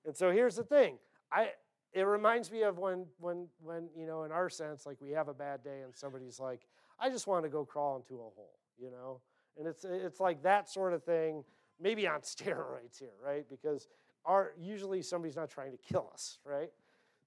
And 0.07 0.17
so 0.17 0.31
here's 0.31 0.57
the 0.57 0.65
thing. 0.65 0.99
I 1.33 1.51
it 1.93 2.03
reminds 2.03 2.51
me 2.51 2.63
of 2.63 2.79
when 2.79 3.07
when 3.19 3.49
when, 3.61 3.89
you 3.97 4.07
know, 4.07 4.25
in 4.25 4.33
our 4.33 4.49
sense, 4.49 4.87
like 4.87 5.01
we 5.01 5.11
have 5.11 5.29
a 5.29 5.35
bad 5.35 5.63
day 5.63 5.83
and 5.83 5.95
somebody's 5.95 6.41
like, 6.41 6.67
I 6.99 7.11
just 7.11 7.27
want 7.27 7.45
to 7.45 7.49
go 7.49 7.65
crawl 7.65 7.97
into 7.97 8.15
a 8.15 8.19
hole, 8.19 8.59
you 8.79 8.91
know? 8.91 9.21
And 9.59 9.67
it's 9.67 9.85
it's 9.85 10.21
like 10.21 10.43
that 10.43 10.69
sort 10.71 10.93
of 10.93 11.03
thing, 11.03 11.45
maybe 11.81 12.07
on 12.07 12.21
steroids 12.23 12.99
here, 12.99 13.15
right? 13.25 13.45
Because 13.49 13.89
our 14.25 14.53
usually 14.59 15.03
somebody's 15.03 15.37
not 15.37 15.51
trying 15.51 15.73
to 15.73 15.79
kill 15.79 16.11
us, 16.13 16.39
right? 16.45 16.71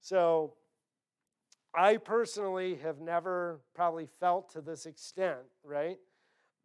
So 0.00 0.54
I 1.74 1.98
personally 1.98 2.76
have 2.82 3.00
never 3.00 3.60
probably 3.74 4.06
felt 4.06 4.50
to 4.54 4.60
this 4.60 4.86
extent, 4.86 5.38
right? 5.62 5.98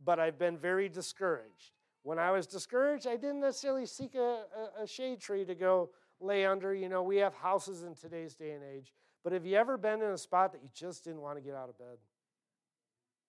but 0.04 0.20
I've 0.20 0.38
been 0.38 0.58
very 0.58 0.90
discouraged. 0.90 1.72
When 2.04 2.20
I 2.20 2.32
was 2.32 2.48
discouraged, 2.48 3.08
I 3.08 3.16
didn't 3.16 3.42
necessarily 3.42 3.86
seek 3.86 4.16
a, 4.16 4.44
a, 4.80 4.84
a 4.84 4.88
shade 4.88 5.20
tree 5.20 5.46
to 5.46 5.56
go 5.56 5.90
lay 6.20 6.46
under. 6.46 6.74
You 6.74 6.90
know, 6.90 7.04
we 7.04 7.18
have 7.18 7.34
houses 7.34 7.84
in 7.84 7.96
today's 7.96 8.36
day 8.36 8.52
and 8.52 8.64
age. 8.64 8.94
But 9.24 9.34
have 9.34 9.46
you 9.46 9.56
ever 9.58 9.78
been 9.78 10.02
in 10.02 10.12
a 10.12 10.18
spot 10.18 10.52
that 10.54 10.62
you 10.62 10.70
just 10.74 11.04
didn't 11.04 11.22
want 11.22 11.38
to 11.38 11.42
get 11.42 11.56
out 11.56 11.70
of 11.70 11.78
bed? 11.78 11.98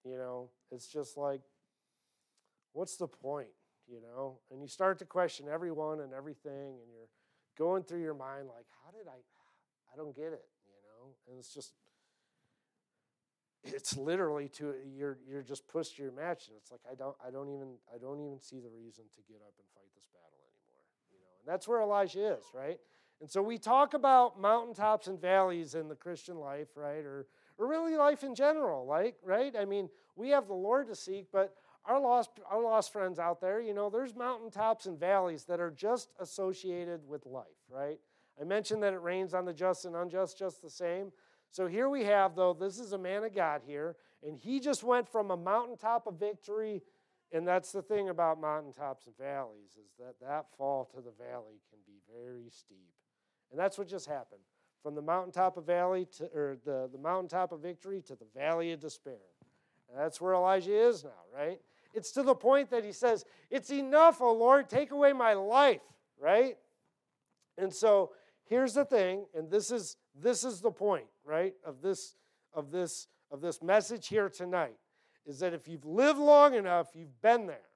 You 0.05 0.17
know, 0.17 0.51
it's 0.71 0.87
just 0.87 1.17
like, 1.17 1.41
what's 2.73 2.97
the 2.97 3.09
point? 3.09 3.49
You 3.89 4.01
know, 4.01 4.39
and 4.51 4.61
you 4.61 4.69
start 4.69 4.99
to 4.99 5.05
question 5.05 5.47
everyone 5.51 6.01
and 6.01 6.13
everything, 6.13 6.53
and 6.53 6.91
you're 6.93 7.09
going 7.57 7.85
through 7.85 8.03
your 8.03 8.15
mind 8.15 8.49
like, 8.49 8.67
how 8.85 8.91
did 8.91 9.09
I? 9.09 9.19
I 9.93 9.97
don't 9.97 10.15
get 10.15 10.33
it. 10.33 10.45
You 10.67 10.83
know, 10.85 11.15
and 11.29 11.39
it's 11.39 11.55
just 11.55 11.73
it's 13.75 13.97
literally 13.97 14.49
to 14.49 14.75
you're 14.95 15.19
you're 15.27 15.43
just 15.43 15.67
pushed 15.67 15.97
to 15.97 16.03
your 16.03 16.13
match 16.13 16.49
and 16.49 16.57
it's 16.57 16.71
like 16.71 16.81
I 16.87 16.95
don't 16.95 17.17
I 17.19 17.31
don't 17.31 17.51
even 17.51 17.83
I 17.91 17.99
don't 17.99 18.21
even 18.23 18.39
see 18.39 18.61
the 18.63 18.71
reason 18.71 19.05
to 19.11 19.21
get 19.27 19.43
up 19.43 19.55
and 19.59 19.67
fight 19.75 19.91
this 19.95 20.07
battle 20.15 20.39
anymore 20.47 20.87
you 21.11 21.19
know 21.19 21.31
and 21.35 21.36
that's 21.47 21.69
where 21.69 21.81
Elijah 21.81 22.37
is 22.37 22.45
right? 22.55 22.79
And 23.21 23.31
so 23.31 23.43
we 23.43 23.57
talk 23.57 23.95
about 23.95 24.39
mountaintops 24.41 25.07
and 25.07 25.19
valleys 25.21 25.75
in 25.75 25.89
the 25.89 25.95
Christian 25.95 26.37
life 26.37 26.69
right 26.77 27.05
or 27.05 27.27
or 27.59 27.67
really 27.67 27.97
life 27.97 28.25
in 28.25 28.35
general 28.35 28.87
like 28.87 29.17
right? 29.23 29.55
I 29.59 29.65
mean 29.65 29.89
we 30.17 30.31
have 30.31 30.49
the 30.49 30.55
Lord 30.55 30.89
to 30.89 30.95
seek 30.95 31.27
but 31.33 31.55
our 31.85 32.01
lost 32.01 32.31
our 32.51 32.63
lost 32.63 32.93
friends 32.93 33.19
out 33.19 33.41
there 33.41 33.61
you 33.61 33.73
know 33.75 33.89
there's 33.89 34.15
mountaintops 34.15 34.87
and 34.87 34.99
valleys 34.99 35.45
that 35.45 35.61
are 35.61 35.71
just 35.71 36.11
associated 36.21 37.01
with 37.09 37.27
life 37.27 37.45
right? 37.71 37.99
I 38.41 38.45
mentioned 38.45 38.83
that 38.83 38.93
it 38.93 39.01
rains 39.01 39.35
on 39.35 39.45
the 39.45 39.53
just 39.53 39.85
and 39.85 39.97
unjust 39.97 40.39
just 40.39 40.63
the 40.63 40.71
same. 40.71 41.13
So 41.51 41.67
here 41.67 41.89
we 41.89 42.05
have, 42.05 42.35
though, 42.35 42.53
this 42.53 42.79
is 42.79 42.93
a 42.93 42.99
man 42.99 43.25
of 43.25 43.35
God 43.35 43.63
here, 43.67 43.97
and 44.23 44.37
he 44.37 44.61
just 44.61 44.83
went 44.83 45.09
from 45.09 45.31
a 45.31 45.37
mountaintop 45.37 46.07
of 46.07 46.19
victory. 46.19 46.83
And 47.33 47.47
that's 47.47 47.73
the 47.73 47.83
thing 47.83 48.09
about 48.09 48.41
mountaintops 48.41 49.07
and 49.07 49.17
valleys 49.19 49.73
is 49.73 49.93
that 49.99 50.15
that 50.21 50.47
fall 50.57 50.85
to 50.95 50.97
the 50.97 51.13
valley 51.19 51.61
can 51.71 51.79
be 51.87 52.01
very 52.13 52.49
steep. 52.51 52.93
And 53.51 53.59
that's 53.59 53.79
what 53.79 53.89
just 53.89 54.07
happened. 54.07 54.41
From 54.83 54.95
the 54.95 55.03
mountaintop 55.03 55.57
of 55.57 55.67
valley 55.67 56.07
to 56.19 56.25
or 56.27 56.59
the, 56.65 56.89
the 56.93 56.99
mountaintop 56.99 57.53
of 57.53 57.61
victory 57.61 58.01
to 58.03 58.15
the 58.15 58.27
valley 58.35 58.73
of 58.73 58.81
despair. 58.81 59.15
And 59.89 59.99
that's 59.99 60.21
where 60.21 60.35
Elijah 60.35 60.89
is 60.89 61.05
now, 61.05 61.11
right? 61.35 61.61
It's 61.93 62.13
to 62.13 62.23
the 62.23 62.35
point 62.35 62.71
that 62.71 62.85
he 62.85 62.93
says, 62.93 63.25
It's 63.51 63.71
enough, 63.71 64.21
O 64.21 64.33
Lord, 64.33 64.69
take 64.69 64.91
away 64.93 65.13
my 65.13 65.33
life, 65.33 65.81
right? 66.21 66.57
And 67.59 67.73
so 67.73 68.13
here's 68.45 68.75
the 68.75 68.85
thing, 68.85 69.27
and 69.35 69.51
this 69.51 69.71
is 69.71 69.97
this 70.15 70.45
is 70.45 70.61
the 70.61 70.71
point, 70.71 71.07
right, 71.25 71.55
of 71.65 71.81
this 71.83 72.15
of 72.53 72.71
this 72.71 73.09
of 73.31 73.41
this 73.41 73.63
message 73.63 74.09
here 74.09 74.29
tonight, 74.29 74.77
is 75.27 75.41
that 75.41 75.53
if 75.53 75.69
you've 75.69 75.85
lived 75.85 76.19
long 76.19 76.55
enough, 76.55 76.89
you've 76.95 77.21
been 77.21 77.47
there. 77.47 77.69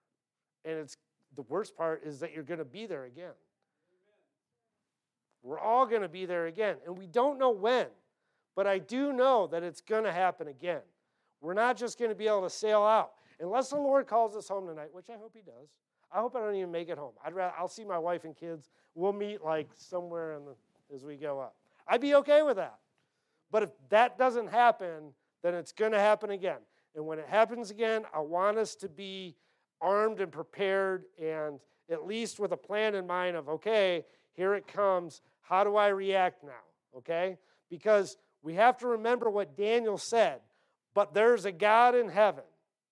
And 0.64 0.78
it's 0.78 0.96
the 1.34 1.42
worst 1.42 1.76
part 1.76 2.02
is 2.04 2.20
that 2.20 2.32
you're 2.32 2.44
going 2.44 2.58
to 2.58 2.64
be 2.64 2.86
there 2.86 3.04
again. 3.04 3.32
We're 5.42 5.58
all 5.58 5.86
going 5.86 6.02
to 6.02 6.08
be 6.08 6.26
there 6.26 6.46
again, 6.46 6.76
and 6.84 6.98
we 6.98 7.06
don't 7.06 7.38
know 7.38 7.50
when, 7.50 7.86
but 8.54 8.66
I 8.66 8.78
do 8.78 9.12
know 9.12 9.46
that 9.46 9.62
it's 9.62 9.80
going 9.80 10.04
to 10.04 10.12
happen 10.12 10.48
again. 10.48 10.82
We're 11.40 11.54
not 11.54 11.78
just 11.78 11.98
going 11.98 12.10
to 12.10 12.14
be 12.14 12.26
able 12.26 12.42
to 12.42 12.50
sail 12.50 12.82
out. 12.82 13.12
Unless 13.40 13.70
the 13.70 13.76
Lord 13.76 14.06
calls 14.06 14.36
us 14.36 14.48
home 14.48 14.66
tonight, 14.66 14.90
which 14.92 15.08
I 15.08 15.14
hope 15.14 15.32
He 15.34 15.40
does. 15.40 15.70
I 16.12 16.20
hope 16.20 16.36
I 16.36 16.40
don't 16.40 16.54
even 16.54 16.70
make 16.70 16.90
it 16.90 16.98
home. 16.98 17.12
I'd 17.24 17.32
rather, 17.32 17.54
I'll 17.58 17.68
see 17.68 17.84
my 17.84 17.98
wife 17.98 18.24
and 18.24 18.36
kids. 18.36 18.68
We'll 18.94 19.14
meet 19.14 19.42
like 19.42 19.70
somewhere 19.74 20.38
the, 20.44 20.94
as 20.94 21.04
we 21.04 21.16
go 21.16 21.40
up. 21.40 21.54
I'd 21.88 22.00
be 22.02 22.14
okay 22.16 22.42
with 22.42 22.56
that. 22.56 22.78
But 23.50 23.62
if 23.62 23.70
that 23.88 24.18
doesn't 24.18 24.48
happen, 24.48 25.14
then 25.42 25.54
it's 25.54 25.72
going 25.72 25.92
to 25.92 25.98
happen 25.98 26.30
again. 26.30 26.58
And 26.94 27.06
when 27.06 27.18
it 27.18 27.26
happens 27.28 27.70
again, 27.70 28.04
I 28.14 28.20
want 28.20 28.58
us 28.58 28.74
to 28.76 28.88
be 28.88 29.36
armed 29.80 30.20
and 30.20 30.30
prepared 30.30 31.04
and 31.20 31.60
at 31.90 32.06
least 32.06 32.38
with 32.38 32.52
a 32.52 32.56
plan 32.56 32.94
in 32.94 33.06
mind 33.06 33.36
of, 33.36 33.48
okay, 33.48 34.04
here 34.32 34.54
it 34.54 34.66
comes. 34.66 35.22
How 35.40 35.64
do 35.64 35.76
I 35.76 35.88
react 35.88 36.44
now? 36.44 36.98
Okay? 36.98 37.36
Because 37.68 38.16
we 38.42 38.54
have 38.54 38.76
to 38.78 38.86
remember 38.86 39.28
what 39.28 39.56
Daniel 39.56 39.98
said. 39.98 40.40
But 40.94 41.14
there's 41.14 41.44
a 41.44 41.52
God 41.52 41.94
in 41.94 42.08
heaven 42.08 42.44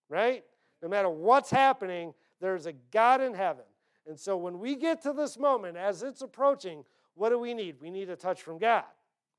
right? 0.08 0.44
No 0.82 0.88
matter 0.88 1.08
what's 1.08 1.50
happening, 1.50 2.14
there's 2.40 2.66
a 2.66 2.72
God 2.72 3.20
in 3.20 3.34
heaven. 3.34 3.64
And 4.06 4.18
so 4.18 4.36
when 4.36 4.58
we 4.58 4.74
get 4.74 5.02
to 5.02 5.12
this 5.12 5.38
moment, 5.38 5.76
as 5.76 6.02
it's 6.02 6.22
approaching, 6.22 6.84
what 7.14 7.30
do 7.30 7.38
we 7.38 7.52
need? 7.52 7.76
We 7.80 7.90
need 7.90 8.08
a 8.10 8.16
touch 8.16 8.42
from 8.42 8.58
God, 8.58 8.84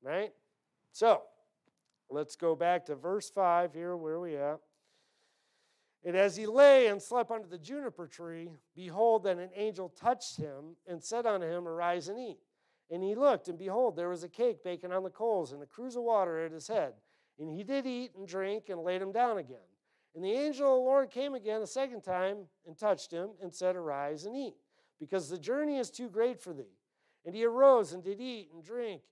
right? 0.02 0.32
So 0.92 1.22
let's 2.10 2.36
go 2.36 2.54
back 2.54 2.86
to 2.86 2.94
verse 2.94 3.30
5 3.30 3.72
here. 3.72 3.96
Where 3.96 4.20
we 4.20 4.36
at? 4.36 4.58
And 6.04 6.16
as 6.16 6.36
he 6.36 6.46
lay 6.46 6.86
and 6.86 7.00
slept 7.00 7.30
under 7.30 7.46
the 7.46 7.58
juniper 7.58 8.06
tree, 8.06 8.50
behold, 8.74 9.24
then 9.24 9.38
an 9.38 9.50
angel 9.54 9.90
touched 9.90 10.36
him 10.36 10.76
and 10.86 11.02
said 11.02 11.26
unto 11.26 11.46
him, 11.46 11.68
Arise 11.68 12.08
and 12.08 12.18
eat. 12.18 12.38
And 12.90 13.02
he 13.02 13.14
looked, 13.14 13.48
and 13.48 13.58
behold, 13.58 13.96
there 13.96 14.08
was 14.08 14.24
a 14.24 14.28
cake 14.28 14.64
baking 14.64 14.92
on 14.92 15.04
the 15.04 15.10
coals, 15.10 15.52
and 15.52 15.62
a 15.62 15.66
cruse 15.66 15.96
of 15.96 16.02
water 16.02 16.44
at 16.44 16.52
his 16.52 16.66
head. 16.66 16.94
And 17.38 17.50
he 17.50 17.62
did 17.62 17.86
eat 17.86 18.12
and 18.16 18.26
drink, 18.26 18.70
and 18.70 18.82
laid 18.82 19.02
him 19.02 19.12
down 19.12 19.38
again. 19.38 19.58
And 20.14 20.24
the 20.24 20.32
angel 20.32 20.66
of 20.66 20.78
the 20.78 20.84
Lord 20.84 21.10
came 21.10 21.34
again 21.34 21.62
a 21.62 21.66
second 21.66 22.00
time 22.02 22.38
and 22.66 22.76
touched 22.76 23.12
him 23.12 23.30
and 23.42 23.54
said, 23.54 23.76
Arise 23.76 24.24
and 24.24 24.34
eat, 24.34 24.54
because 24.98 25.28
the 25.28 25.38
journey 25.38 25.76
is 25.76 25.90
too 25.90 26.08
great 26.08 26.40
for 26.40 26.52
thee. 26.52 26.76
And 27.24 27.34
he 27.34 27.44
arose 27.44 27.92
and 27.92 28.02
did 28.02 28.20
eat 28.20 28.48
and 28.54 28.64
drink, 28.64 29.02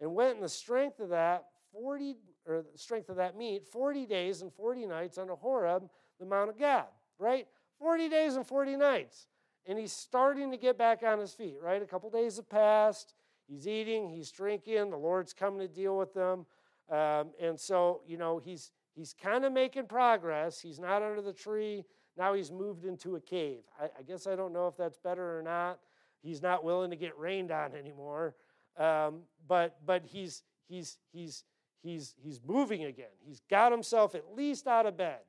and 0.00 0.14
went 0.14 0.36
in 0.36 0.42
the 0.42 0.48
strength 0.48 1.00
of 1.00 1.10
that 1.10 1.46
forty 1.72 2.16
or 2.46 2.62
the 2.62 2.78
strength 2.78 3.08
of 3.08 3.16
that 3.16 3.36
meat 3.36 3.66
forty 3.66 4.06
days 4.06 4.42
and 4.42 4.52
forty 4.52 4.86
nights 4.86 5.18
unto 5.18 5.36
Horeb, 5.36 5.88
the 6.18 6.26
Mount 6.26 6.50
of 6.50 6.58
God. 6.58 6.86
Right? 7.18 7.46
Forty 7.78 8.08
days 8.08 8.36
and 8.36 8.46
forty 8.46 8.76
nights. 8.76 9.28
And 9.66 9.78
he's 9.78 9.92
starting 9.92 10.50
to 10.52 10.56
get 10.56 10.78
back 10.78 11.02
on 11.02 11.18
his 11.18 11.32
feet, 11.32 11.56
right? 11.60 11.82
A 11.82 11.86
couple 11.86 12.08
days 12.08 12.36
have 12.36 12.48
passed. 12.48 13.14
He's 13.48 13.66
eating, 13.66 14.08
he's 14.08 14.30
drinking, 14.30 14.90
the 14.90 14.96
Lord's 14.96 15.32
coming 15.32 15.60
to 15.60 15.68
deal 15.68 15.96
with 15.98 16.14
them. 16.14 16.46
Um, 16.88 17.30
and 17.40 17.58
so, 17.58 18.02
you 18.06 18.16
know, 18.16 18.38
he's 18.38 18.70
He's 18.96 19.12
kind 19.12 19.44
of 19.44 19.52
making 19.52 19.86
progress. 19.86 20.58
He's 20.58 20.80
not 20.80 21.02
under 21.02 21.20
the 21.20 21.34
tree. 21.34 21.84
Now 22.16 22.32
he's 22.32 22.50
moved 22.50 22.86
into 22.86 23.16
a 23.16 23.20
cave. 23.20 23.60
I, 23.78 23.84
I, 23.84 24.02
guess 24.02 24.26
I 24.26 24.34
don't 24.34 24.54
know 24.54 24.68
if 24.68 24.76
that's 24.76 24.96
better 24.96 25.38
or 25.38 25.42
not. 25.42 25.80
He's 26.22 26.40
not 26.40 26.64
willing 26.64 26.88
to 26.90 26.96
get 26.96 27.16
rained 27.18 27.50
on 27.50 27.74
anymore. 27.74 28.34
Um, 28.78 29.20
but 29.46 29.76
but 29.84 30.06
he's 30.06 30.42
he's 30.66 30.96
he's 31.12 31.44
he's 31.86 32.14
he's 32.22 32.40
moving 32.46 32.84
again. 32.84 33.06
He's 33.24 33.40
got 33.48 33.72
himself 33.72 34.14
at 34.14 34.34
least 34.34 34.66
out 34.66 34.86
of 34.86 34.96
bed, 34.96 35.20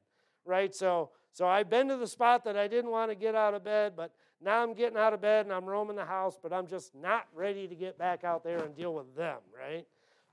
right? 0.46 0.74
So 0.74 1.12
so 1.32 1.48
I've 1.48 1.70
been 1.70 1.88
to 1.90 1.98
the 1.98 2.08
spot 2.08 2.44
that 2.46 2.58
I 2.58 2.68
didn't 2.68 2.90
want 2.90 3.12
to 3.12 3.16
get 3.16 3.36
out 3.36 3.54
of 3.54 3.64
bed, 3.64 3.94
but 3.96 4.12
now 4.42 4.64
I'm 4.64 4.74
getting 4.74 4.98
out 4.98 5.14
of 5.14 5.22
bed 5.22 5.46
and 5.46 5.54
I'm 5.54 5.66
roaming 5.66 5.96
the 5.96 6.06
house, 6.06 6.38
but 6.42 6.54
I'm 6.54 6.68
just 6.68 6.96
not 6.96 7.28
ready 7.34 7.68
to 7.68 7.76
get 7.76 7.98
back 7.98 8.24
out 8.24 8.44
there 8.44 8.64
and 8.64 8.76
deal 8.76 8.94
with 8.94 9.16
them, 9.16 9.38
right? 9.56 9.86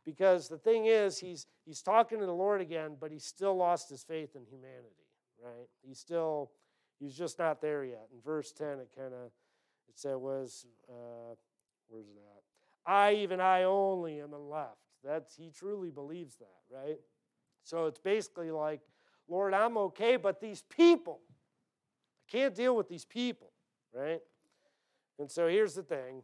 Because 0.05 0.49
the 0.49 0.59
thing 0.59 0.87
is, 0.87 1.19
he's, 1.19 1.47
he's 1.65 1.81
talking 1.81 2.21
to 2.21 2.27
the 2.27 2.33
Lord 2.33 2.61
again, 2.61 2.97
but 3.01 3.11
he's 3.11 3.25
still 3.25 3.57
lost 3.57 3.89
his 3.89 4.03
faith 4.03 4.37
in 4.37 4.45
humanity, 4.45 5.07
right? 5.43 5.69
He's 5.87 5.99
still, 5.99 6.51
he's 6.99 7.15
just 7.15 7.39
not 7.39 7.63
there 7.63 7.85
yet. 7.85 8.09
In 8.13 8.21
verse 8.23 8.53
10, 8.53 8.67
it 8.81 8.91
kind 8.97 9.15
of, 9.15 9.31
it 9.89 9.97
said 9.99 10.17
was, 10.17 10.67
uh, 10.89 11.35
where's 11.89 12.07
that? 12.07 12.91
I, 12.91 13.15
even 13.15 13.41
I 13.41 13.63
only 13.63 14.21
am 14.21 14.33
left. 14.33 14.84
That's, 15.05 15.37
he 15.37 15.51
truly 15.51 15.91
believes 15.91 16.37
that, 16.37 16.75
right? 16.75 16.99
So 17.63 17.87
it's 17.87 17.99
basically 17.99 18.51
like, 18.51 18.81
Lord, 19.29 19.55
I'm 19.55 19.77
okay, 19.77 20.17
but 20.17 20.41
these 20.41 20.63
people, 20.63 21.21
I 21.29 22.31
can't 22.31 22.55
deal 22.55 22.77
with 22.77 22.89
these 22.89 23.05
people, 23.05 23.51
right? 23.93 24.21
And 25.19 25.31
so 25.31 25.49
here's 25.49 25.75
the 25.75 25.83
thing 25.83 26.23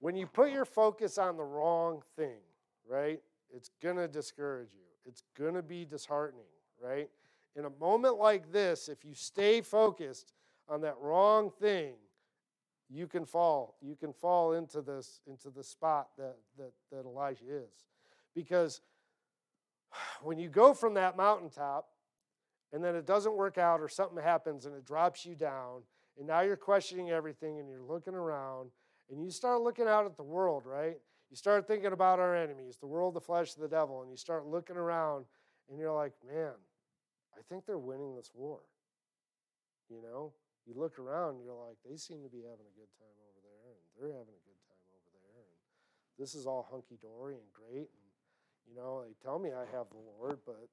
when 0.00 0.16
you 0.16 0.26
put 0.26 0.50
your 0.50 0.64
focus 0.64 1.16
on 1.16 1.36
the 1.36 1.44
wrong 1.44 2.02
thing, 2.16 2.40
right, 2.88 3.20
it's 3.54 3.70
going 3.80 3.96
to 3.96 4.08
discourage 4.08 4.72
you. 4.72 4.80
It's 5.04 5.22
going 5.38 5.54
to 5.54 5.62
be 5.62 5.84
disheartening, 5.84 6.44
right? 6.82 7.08
In 7.54 7.66
a 7.66 7.70
moment 7.80 8.16
like 8.16 8.50
this, 8.50 8.88
if 8.88 9.04
you 9.04 9.14
stay 9.14 9.60
focused 9.60 10.32
on 10.68 10.80
that 10.80 10.96
wrong 11.00 11.50
thing, 11.50 11.94
you 12.92 13.06
can 13.06 13.24
fall. 13.24 13.76
You 13.80 13.96
can 13.96 14.12
fall 14.12 14.52
into 14.52 14.82
this 14.82 15.20
into 15.26 15.50
the 15.50 15.64
spot 15.64 16.08
that 16.18 16.36
that, 16.58 16.72
that 16.90 17.04
Elijah 17.06 17.44
is. 17.48 17.84
Because 18.34 18.80
when 20.22 20.38
you 20.38 20.48
go 20.48 20.74
from 20.74 20.94
that 20.94 21.16
mountaintop 21.16 21.88
and 22.72 22.84
then 22.84 22.94
it 22.94 23.06
doesn't 23.06 23.34
work 23.34 23.58
out 23.58 23.80
or 23.80 23.88
something 23.88 24.22
happens 24.22 24.66
and 24.66 24.74
it 24.74 24.84
drops 24.84 25.24
you 25.24 25.34
down 25.34 25.82
and 26.18 26.26
now 26.26 26.40
you're 26.42 26.56
questioning 26.56 27.10
everything 27.10 27.58
and 27.58 27.68
you're 27.68 27.82
looking 27.82 28.14
around 28.14 28.70
and 29.10 29.22
you 29.22 29.30
start 29.30 29.62
looking 29.62 29.88
out 29.88 30.06
at 30.06 30.16
the 30.16 30.22
world, 30.22 30.64
right? 30.66 30.96
You 31.30 31.36
start 31.36 31.66
thinking 31.66 31.92
about 31.92 32.18
our 32.18 32.36
enemies, 32.36 32.76
the 32.78 32.86
world, 32.86 33.14
the 33.14 33.20
flesh, 33.20 33.54
the 33.54 33.68
devil, 33.68 34.02
and 34.02 34.10
you 34.10 34.16
start 34.16 34.46
looking 34.46 34.76
around 34.76 35.24
and 35.70 35.78
you're 35.78 35.94
like, 35.94 36.12
man, 36.26 36.52
I 37.34 37.40
think 37.48 37.64
they're 37.64 37.78
winning 37.78 38.14
this 38.14 38.30
war. 38.34 38.60
You 39.88 40.02
know, 40.02 40.32
you 40.66 40.74
look 40.76 40.98
around 40.98 41.40
you're 41.42 41.58
like, 41.58 41.76
they 41.84 41.96
seem 41.96 42.22
to 42.22 42.30
be 42.30 42.42
having 42.42 42.66
a 42.66 42.74
good 42.78 42.90
time 42.98 43.18
over 43.26 43.40
there, 43.42 43.74
and 43.74 43.82
they're 43.96 44.14
having 44.14 44.34
a 44.34 44.44
good 44.46 44.60
time 44.66 44.86
over 44.94 45.10
there, 45.18 45.42
and 45.42 45.60
this 46.18 46.34
is 46.34 46.46
all 46.46 46.66
hunky 46.70 46.98
dory 47.00 47.34
and 47.34 47.48
great. 47.52 47.90
And, 47.90 48.08
you 48.68 48.74
know, 48.76 49.02
they 49.02 49.14
tell 49.22 49.38
me 49.38 49.50
I 49.50 49.66
have 49.76 49.90
the 49.90 49.98
Lord, 49.98 50.38
but 50.46 50.68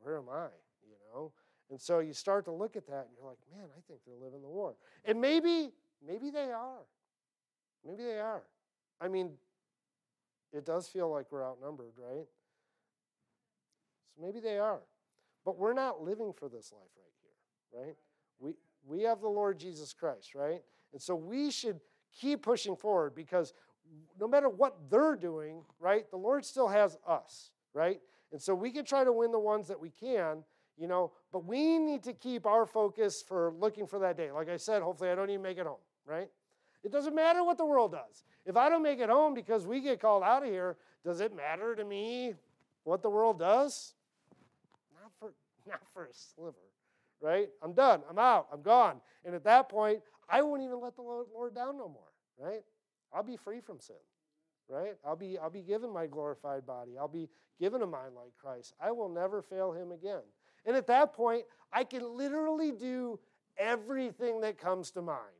where 0.00 0.16
am 0.16 0.28
I? 0.30 0.48
You 0.86 0.96
know? 1.12 1.32
And 1.68 1.80
so 1.80 2.00
you 2.00 2.14
start 2.14 2.46
to 2.46 2.52
look 2.52 2.74
at 2.74 2.86
that 2.88 3.06
and 3.06 3.14
you're 3.14 3.28
like, 3.28 3.38
man, 3.54 3.68
I 3.76 3.80
think 3.86 4.00
they're 4.04 4.16
living 4.16 4.42
the 4.42 4.48
war. 4.48 4.74
And 5.04 5.20
maybe 5.20 5.70
Maybe 6.06 6.30
they 6.30 6.50
are. 6.50 6.86
Maybe 7.84 8.04
they 8.04 8.18
are. 8.18 8.42
I 9.00 9.08
mean, 9.08 9.32
it 10.52 10.64
does 10.64 10.88
feel 10.88 11.10
like 11.10 11.26
we're 11.30 11.44
outnumbered, 11.44 11.92
right? 11.96 12.26
So 14.14 14.22
maybe 14.22 14.40
they 14.40 14.58
are. 14.58 14.80
But 15.44 15.58
we're 15.58 15.72
not 15.74 16.02
living 16.02 16.32
for 16.32 16.48
this 16.48 16.72
life 16.72 16.90
right 16.96 17.19
right? 17.74 17.96
We, 18.38 18.54
we 18.86 19.02
have 19.02 19.20
the 19.20 19.28
Lord 19.28 19.58
Jesus 19.58 19.92
Christ, 19.92 20.34
right? 20.34 20.62
And 20.92 21.00
so 21.00 21.14
we 21.14 21.50
should 21.50 21.80
keep 22.12 22.42
pushing 22.42 22.76
forward 22.76 23.14
because 23.14 23.52
no 24.18 24.28
matter 24.28 24.48
what 24.48 24.76
they're 24.90 25.16
doing, 25.16 25.62
right, 25.78 26.10
the 26.10 26.16
Lord 26.16 26.44
still 26.44 26.68
has 26.68 26.96
us, 27.06 27.50
right? 27.74 28.00
And 28.32 28.40
so 28.40 28.54
we 28.54 28.70
can 28.70 28.84
try 28.84 29.04
to 29.04 29.12
win 29.12 29.32
the 29.32 29.38
ones 29.38 29.68
that 29.68 29.80
we 29.80 29.90
can, 29.90 30.44
you 30.76 30.86
know, 30.86 31.12
but 31.32 31.44
we 31.44 31.78
need 31.78 32.02
to 32.04 32.12
keep 32.12 32.46
our 32.46 32.66
focus 32.66 33.22
for 33.26 33.52
looking 33.58 33.86
for 33.86 33.98
that 34.00 34.16
day. 34.16 34.30
Like 34.30 34.48
I 34.48 34.56
said, 34.56 34.82
hopefully 34.82 35.10
I 35.10 35.14
don't 35.14 35.30
even 35.30 35.42
make 35.42 35.58
it 35.58 35.66
home 35.66 35.78
right? 36.10 36.28
It 36.82 36.92
doesn't 36.92 37.14
matter 37.14 37.44
what 37.44 37.56
the 37.56 37.64
world 37.64 37.92
does. 37.92 38.24
If 38.44 38.56
I 38.56 38.68
don't 38.68 38.82
make 38.82 38.98
it 38.98 39.08
home 39.08 39.34
because 39.34 39.66
we 39.66 39.80
get 39.80 40.00
called 40.00 40.22
out 40.22 40.42
of 40.42 40.48
here, 40.48 40.76
does 41.04 41.20
it 41.20 41.34
matter 41.34 41.74
to 41.74 41.84
me 41.84 42.34
what 42.84 43.02
the 43.02 43.10
world 43.10 43.38
does? 43.38 43.94
Not 45.00 45.12
for, 45.18 45.32
not 45.70 45.80
for 45.94 46.04
a 46.04 46.12
sliver, 46.12 46.56
right? 47.20 47.48
I'm 47.62 47.72
done. 47.72 48.02
I'm 48.08 48.18
out. 48.18 48.48
I'm 48.52 48.62
gone. 48.62 49.00
And 49.24 49.34
at 49.34 49.44
that 49.44 49.68
point, 49.68 50.00
I 50.28 50.42
won't 50.42 50.62
even 50.62 50.80
let 50.80 50.96
the 50.96 51.02
Lord 51.02 51.54
down 51.54 51.76
no 51.76 51.88
more, 51.88 52.12
right? 52.38 52.62
I'll 53.12 53.22
be 53.22 53.36
free 53.36 53.60
from 53.60 53.80
sin, 53.80 53.96
right? 54.68 54.96
I'll 55.04 55.16
be, 55.16 55.38
I'll 55.38 55.50
be 55.50 55.62
given 55.62 55.92
my 55.92 56.06
glorified 56.06 56.66
body. 56.66 56.92
I'll 56.98 57.08
be 57.08 57.28
given 57.58 57.82
a 57.82 57.86
mind 57.86 58.14
like 58.14 58.32
Christ. 58.40 58.74
I 58.80 58.92
will 58.92 59.08
never 59.08 59.42
fail 59.42 59.72
him 59.72 59.92
again. 59.92 60.22
And 60.64 60.76
at 60.76 60.86
that 60.86 61.12
point, 61.12 61.44
I 61.72 61.84
can 61.84 62.16
literally 62.16 62.70
do 62.72 63.18
everything 63.58 64.40
that 64.42 64.58
comes 64.58 64.90
to 64.92 65.02
mind 65.02 65.34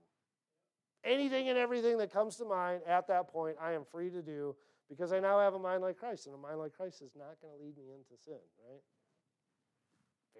anything 1.04 1.48
and 1.48 1.58
everything 1.58 1.98
that 1.98 2.12
comes 2.12 2.36
to 2.36 2.44
mind 2.44 2.82
at 2.86 3.06
that 3.08 3.28
point, 3.28 3.56
I 3.60 3.72
am 3.72 3.84
free 3.90 4.10
to 4.10 4.22
do 4.22 4.54
because 4.88 5.12
I 5.12 5.20
now 5.20 5.38
have 5.38 5.54
a 5.54 5.58
mind 5.58 5.82
like 5.82 5.96
Christ, 5.96 6.26
and 6.26 6.34
a 6.34 6.38
mind 6.38 6.58
like 6.58 6.72
Christ 6.72 7.00
is 7.02 7.12
not 7.16 7.40
going 7.40 7.56
to 7.56 7.62
lead 7.62 7.76
me 7.76 7.84
into 7.94 8.20
sin, 8.24 8.40
right? 8.68 8.82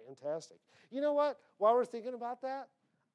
Fantastic. 0.07 0.57
You 0.89 1.01
know 1.01 1.13
what? 1.13 1.37
While 1.57 1.75
we're 1.75 1.85
thinking 1.85 2.13
about 2.13 2.41
that, 2.41 2.67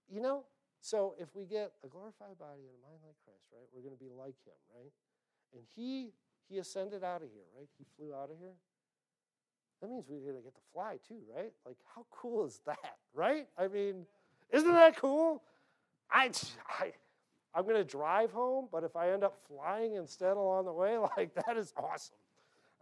you 0.08 0.20
know, 0.20 0.44
so 0.80 1.14
if 1.18 1.34
we 1.34 1.44
get 1.44 1.72
a 1.84 1.88
glorified 1.88 2.38
body 2.38 2.62
and 2.62 2.74
a 2.78 2.82
mind 2.86 3.00
like 3.04 3.16
Christ, 3.24 3.46
right, 3.52 3.66
we're 3.74 3.82
going 3.82 3.96
to 3.96 4.02
be 4.02 4.10
like 4.10 4.36
him, 4.44 4.58
right? 4.74 4.92
And 5.52 5.62
he 5.74 6.12
he 6.48 6.58
ascended 6.58 7.02
out 7.02 7.22
of 7.22 7.28
here, 7.32 7.46
right? 7.58 7.68
He 7.78 7.84
flew 7.96 8.14
out 8.14 8.30
of 8.30 8.38
here. 8.38 8.54
That 9.80 9.90
means 9.90 10.04
we're 10.08 10.20
going 10.20 10.36
to 10.36 10.42
get 10.42 10.54
to 10.54 10.60
fly 10.72 10.98
too, 11.06 11.20
right? 11.34 11.52
Like, 11.66 11.76
how 11.94 12.06
cool 12.10 12.46
is 12.46 12.60
that, 12.66 12.96
right? 13.14 13.46
I 13.58 13.68
mean, 13.68 14.06
isn't 14.50 14.72
that 14.72 14.96
cool? 14.96 15.42
I, 16.10 16.30
I, 16.68 16.92
I'm 17.54 17.64
going 17.64 17.76
to 17.76 17.84
drive 17.84 18.32
home, 18.32 18.68
but 18.70 18.84
if 18.84 18.96
I 18.96 19.10
end 19.12 19.24
up 19.24 19.38
flying 19.48 19.94
instead 19.94 20.36
along 20.36 20.66
the 20.66 20.72
way, 20.72 20.96
like, 21.16 21.34
that 21.34 21.56
is 21.56 21.72
awesome. 21.76 22.16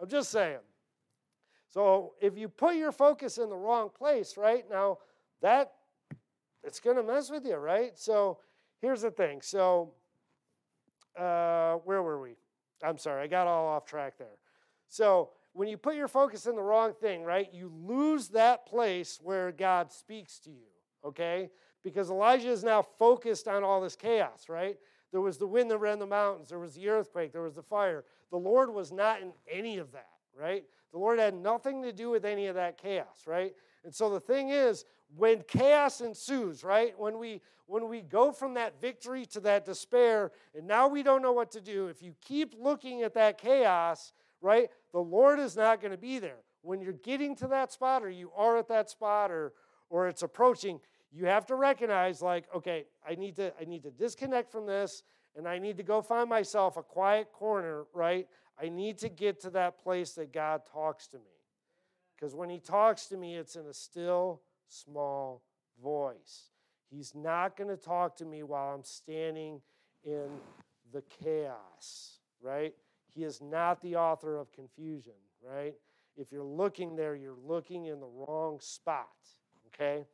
I'm 0.01 0.09
just 0.09 0.31
saying. 0.31 0.59
So, 1.71 2.15
if 2.21 2.39
you 2.39 2.49
put 2.49 2.77
your 2.77 2.93
focus 2.93 3.39
in 3.39 3.49
the 3.49 3.57
wrong 3.57 3.91
place, 3.97 4.37
right, 4.37 4.65
now 4.71 4.99
that 5.43 5.73
it's 6.63 6.81
going 6.81 6.97
to 6.97 7.03
mess 7.03 7.31
with 7.31 7.45
you, 7.45 7.57
right? 7.57 7.99
So, 7.99 8.39
here's 8.81 9.03
the 9.03 9.11
thing. 9.11 9.41
So, 9.43 9.93
uh, 11.19 11.75
where 11.85 12.03
were 12.03 12.21
we? 12.21 12.37
I'm 12.83 12.99
sorry, 12.99 13.23
I 13.23 13.27
got 13.27 13.47
all 13.47 13.67
off 13.67 13.87
track 13.87 14.19
there. 14.19 14.39
So, 14.89 15.31
when 15.53 15.69
you 15.69 15.77
put 15.77 15.95
your 15.95 16.09
focus 16.09 16.47
in 16.47 16.57
the 16.57 16.63
wrong 16.63 16.93
thing, 16.93 17.23
right, 17.23 17.49
you 17.53 17.73
lose 17.87 18.29
that 18.29 18.67
place 18.67 19.21
where 19.23 19.53
God 19.53 19.93
speaks 19.93 20.39
to 20.41 20.51
you, 20.51 20.67
okay? 21.05 21.49
Because 21.83 22.11
Elijah 22.11 22.51
is 22.51 22.65
now 22.65 22.83
focused 22.83 23.47
on 23.47 23.63
all 23.63 23.81
this 23.81 23.95
chaos, 23.95 24.49
right? 24.49 24.77
There 25.13 25.21
was 25.21 25.39
the 25.39 25.47
wind 25.47 25.71
that 25.71 25.79
ran 25.79 26.01
the 26.01 26.07
mountains, 26.07 26.49
there 26.49 26.59
was 26.59 26.75
the 26.75 26.89
earthquake, 26.89 27.33
there 27.33 27.43
was 27.43 27.55
the 27.55 27.63
fire. 27.63 28.05
The 28.33 28.37
Lord 28.37 28.75
was 28.75 28.91
not 28.91 29.23
in 29.23 29.33
any 29.49 29.79
of 29.79 29.93
that, 29.93 30.09
right? 30.37 30.65
The 30.95 31.01
Lord 31.01 31.19
had 31.19 31.35
nothing 31.35 31.83
to 31.83 31.93
do 31.93 32.09
with 32.09 32.25
any 32.25 32.47
of 32.47 32.55
that 32.55 32.79
chaos, 32.79 33.25
right? 33.27 33.53
And 33.83 33.93
so 33.93 34.11
the 34.11 34.21
thing 34.21 34.51
is, 34.51 34.85
when 35.17 35.43
chaos 35.43 36.01
ensues, 36.01 36.63
right? 36.63 36.97
When 36.97 37.19
we 37.19 37.41
when 37.67 37.89
we 37.89 38.01
go 38.01 38.31
from 38.31 38.55
that 38.55 38.81
victory 38.81 39.27
to 39.27 39.41
that 39.41 39.65
despair 39.65 40.31
and 40.55 40.69
now 40.69 40.87
we 40.87 41.03
don't 41.03 41.21
know 41.21 41.33
what 41.33 41.51
to 41.51 41.61
do, 41.61 41.89
if 41.89 42.01
you 42.01 42.15
keep 42.21 42.55
looking 42.57 43.03
at 43.03 43.15
that 43.15 43.39
chaos, 43.39 44.13
right? 44.41 44.69
The 44.93 45.01
Lord 45.01 45.41
is 45.41 45.57
not 45.57 45.81
going 45.81 45.91
to 45.91 45.99
be 45.99 46.21
there. 46.21 46.39
When 46.63 46.81
you're 46.81 46.93
getting 46.93 47.35
to 47.37 47.49
that 47.49 47.73
spot 47.73 48.05
or 48.05 48.11
you 48.11 48.31
are 48.37 48.57
at 48.57 48.69
that 48.69 48.89
spot 48.89 49.33
or 49.33 49.53
or 49.91 50.07
it's 50.07 50.23
approaching, 50.23 50.79
you 51.11 51.27
have 51.27 51.45
to 51.47 51.57
recognize 51.57 52.23
like, 52.23 52.45
okay, 52.55 52.85
I 53.05 53.17
need 53.17 53.35
to 53.35 53.53
I 53.61 53.65
need 53.65 53.83
to 53.83 53.91
disconnect 53.91 54.53
from 54.53 54.65
this 54.65 55.03
and 55.37 55.49
I 55.49 55.59
need 55.59 55.77
to 55.79 55.83
go 55.83 56.01
find 56.01 56.29
myself 56.29 56.77
a 56.77 56.83
quiet 56.83 57.33
corner, 57.33 57.85
right? 57.93 58.29
I 58.61 58.69
need 58.69 58.99
to 58.99 59.09
get 59.09 59.41
to 59.41 59.51
that 59.51 59.83
place 59.83 60.13
that 60.13 60.33
God 60.33 60.63
talks 60.71 61.07
to 61.09 61.19
me. 61.19 61.25
Because 62.15 62.35
when 62.35 62.49
he 62.49 62.61
talks 62.61 63.07
to 63.07 63.17
me, 63.17 63.37
it's 63.37 63.57
in 63.57 63.67
a 63.67 63.75
still 63.75 64.43
small 64.69 65.43
voice. 65.83 66.51
He's 66.89 67.15
not 67.15 67.57
going 67.57 67.71
to 67.71 67.77
talk 67.77 68.17
to 68.19 68.25
me 68.25 68.43
while 68.43 68.75
I'm 68.75 68.85
standing 68.85 69.61
in 70.05 70.29
the 70.93 71.03
chaos, 71.23 72.19
right? 72.41 72.75
He 73.13 73.25
is 73.25 73.41
not 73.41 73.83
the 73.83 73.97
author 73.97 74.39
of 74.39 74.53
confusion, 74.53 75.15
right? 75.43 75.75
If 76.17 76.31
you're 76.31 76.45
looking 76.45 76.95
there, 76.95 77.17
you're 77.17 77.37
looking 77.45 77.87
in 77.87 77.99
the 77.99 78.07
wrong 78.07 78.59
spot, 78.61 79.09
okay? 79.69 80.05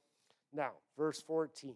Now, 0.53 0.71
verse 0.97 1.21
14. 1.21 1.75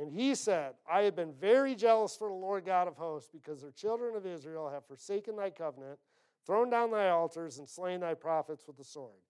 And 0.00 0.10
he 0.10 0.34
said, 0.34 0.72
I 0.90 1.02
have 1.02 1.14
been 1.14 1.34
very 1.34 1.74
jealous 1.74 2.16
for 2.16 2.28
the 2.28 2.34
Lord 2.34 2.64
God 2.64 2.88
of 2.88 2.96
hosts 2.96 3.28
because 3.30 3.60
the 3.60 3.70
children 3.72 4.16
of 4.16 4.26
Israel 4.26 4.70
have 4.70 4.86
forsaken 4.86 5.36
thy 5.36 5.50
covenant, 5.50 5.98
thrown 6.46 6.70
down 6.70 6.90
thy 6.90 7.10
altars, 7.10 7.58
and 7.58 7.68
slain 7.68 8.00
thy 8.00 8.14
prophets 8.14 8.66
with 8.66 8.78
the 8.78 8.84
sword 8.84 9.20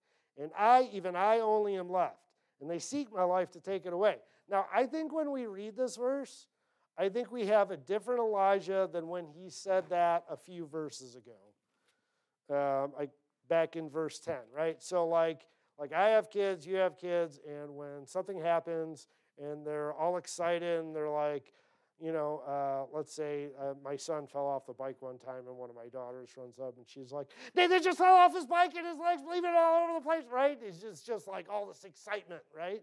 and 0.40 0.50
I, 0.58 0.88
even 0.92 1.14
I 1.14 1.40
only 1.40 1.76
am 1.76 1.90
left. 1.90 2.16
And 2.60 2.70
they 2.70 2.78
seek 2.78 3.12
my 3.12 3.22
life 3.22 3.50
to 3.52 3.60
take 3.60 3.86
it 3.86 3.92
away. 3.92 4.16
Now, 4.48 4.66
I 4.74 4.86
think 4.86 5.12
when 5.12 5.30
we 5.30 5.46
read 5.46 5.76
this 5.76 5.96
verse, 5.96 6.46
I 6.98 7.08
think 7.08 7.30
we 7.30 7.46
have 7.46 7.70
a 7.70 7.76
different 7.76 8.20
Elijah 8.20 8.88
than 8.92 9.08
when 9.08 9.26
he 9.26 9.48
said 9.48 9.84
that 9.90 10.24
a 10.28 10.36
few 10.36 10.66
verses 10.66 11.16
ago. 11.16 11.36
Um, 12.50 12.92
I, 12.98 13.08
back 13.48 13.76
in 13.76 13.88
verse 13.88 14.18
10, 14.18 14.34
right? 14.54 14.82
So, 14.82 15.06
like, 15.06 15.46
like 15.78 15.92
I 15.92 16.10
have 16.10 16.30
kids, 16.30 16.66
you 16.66 16.76
have 16.76 16.98
kids, 16.98 17.38
and 17.48 17.74
when 17.76 18.06
something 18.06 18.38
happens 18.38 19.06
and 19.40 19.66
they're 19.66 19.92
all 19.94 20.16
excited 20.16 20.80
and 20.80 20.94
they're 20.94 21.10
like, 21.10 21.52
you 22.00 22.12
know, 22.12 22.42
uh, 22.48 22.96
let's 22.96 23.14
say 23.14 23.48
uh, 23.60 23.74
my 23.84 23.94
son 23.94 24.26
fell 24.26 24.46
off 24.46 24.66
the 24.66 24.72
bike 24.72 24.96
one 25.00 25.18
time, 25.18 25.46
and 25.46 25.56
one 25.56 25.68
of 25.68 25.76
my 25.76 25.88
daughters 25.92 26.30
runs 26.36 26.58
up 26.58 26.76
and 26.78 26.86
she's 26.88 27.12
like, 27.12 27.26
"Nathan 27.54 27.82
just 27.82 27.98
fell 27.98 28.14
off 28.14 28.34
his 28.34 28.46
bike 28.46 28.74
and 28.74 28.86
his 28.86 28.96
legs 28.98 29.20
bleeding 29.22 29.50
all 29.54 29.84
over 29.84 29.98
the 29.98 30.04
place." 30.04 30.24
Right? 30.32 30.58
It's 30.62 30.78
just 30.78 31.06
just 31.06 31.28
like 31.28 31.46
all 31.50 31.66
this 31.66 31.84
excitement, 31.84 32.42
right? 32.56 32.82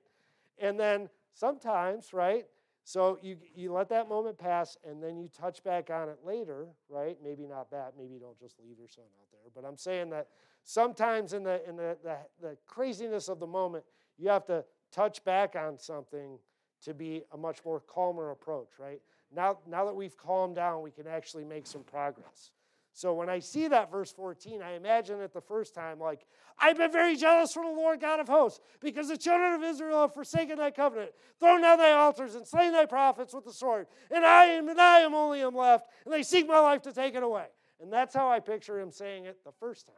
And 0.59 0.79
then 0.79 1.09
sometimes, 1.33 2.13
right? 2.13 2.45
So 2.83 3.17
you 3.21 3.37
you 3.55 3.73
let 3.73 3.89
that 3.89 4.07
moment 4.07 4.37
pass, 4.37 4.77
and 4.87 5.01
then 5.01 5.17
you 5.17 5.29
touch 5.29 5.63
back 5.63 5.89
on 5.89 6.09
it 6.09 6.19
later, 6.23 6.67
right? 6.87 7.17
Maybe 7.23 7.47
not 7.47 7.71
that. 7.71 7.93
Maybe 7.97 8.13
you 8.13 8.19
don't 8.19 8.39
just 8.39 8.59
leave 8.59 8.77
your 8.77 8.87
son 8.87 9.05
out 9.19 9.27
there. 9.31 9.51
But 9.55 9.67
I'm 9.67 9.77
saying 9.77 10.11
that 10.11 10.27
sometimes 10.63 11.33
in 11.33 11.41
the 11.43 11.67
in 11.67 11.75
the, 11.75 11.97
the, 12.03 12.17
the 12.39 12.57
craziness 12.67 13.29
of 13.29 13.39
the 13.39 13.47
moment, 13.47 13.83
you 14.17 14.29
have 14.29 14.45
to 14.45 14.63
touch 14.91 15.23
back 15.25 15.55
on 15.55 15.79
something 15.79 16.37
to 16.83 16.93
be 16.93 17.23
a 17.33 17.37
much 17.37 17.63
more 17.65 17.79
calmer 17.79 18.31
approach, 18.31 18.69
right? 18.79 19.01
Now, 19.35 19.59
now 19.67 19.85
that 19.85 19.95
we've 19.95 20.17
calmed 20.17 20.55
down, 20.55 20.81
we 20.81 20.91
can 20.91 21.07
actually 21.07 21.43
make 21.43 21.67
some 21.67 21.83
progress. 21.83 22.51
So 22.93 23.13
when 23.13 23.29
I 23.29 23.39
see 23.39 23.67
that 23.67 23.91
verse 23.91 24.11
14, 24.11 24.61
I 24.63 24.71
imagine 24.71 25.21
it 25.21 25.31
the 25.31 25.41
first 25.41 25.75
time 25.75 25.99
like, 25.99 26.25
I've 26.57 26.77
been 26.77 26.91
very 26.91 27.15
jealous 27.15 27.53
for 27.53 27.63
the 27.63 27.69
Lord 27.69 28.01
God 28.01 28.19
of 28.19 28.27
hosts, 28.27 28.59
because 28.79 29.07
the 29.07 29.17
children 29.17 29.53
of 29.53 29.63
Israel 29.63 30.01
have 30.01 30.15
forsaken 30.15 30.57
thy 30.57 30.71
covenant, 30.71 31.11
thrown 31.39 31.61
down 31.61 31.77
thy 31.77 31.91
altars, 31.91 32.33
and 32.33 32.47
slain 32.47 32.71
thy 32.71 32.87
prophets 32.87 33.35
with 33.35 33.45
the 33.45 33.53
sword. 33.53 33.85
And 34.09 34.25
I 34.25 34.45
am, 34.45 34.67
and 34.67 34.81
I 34.81 35.01
am 35.01 35.13
only 35.13 35.41
am 35.41 35.55
left, 35.55 35.87
and 36.05 36.13
they 36.13 36.23
seek 36.23 36.47
my 36.47 36.59
life 36.59 36.81
to 36.83 36.91
take 36.91 37.13
it 37.13 37.21
away. 37.21 37.45
And 37.79 37.93
that's 37.93 38.15
how 38.15 38.31
I 38.31 38.39
picture 38.39 38.79
him 38.79 38.91
saying 38.91 39.25
it 39.25 39.43
the 39.45 39.51
first 39.59 39.85
time. 39.85 39.95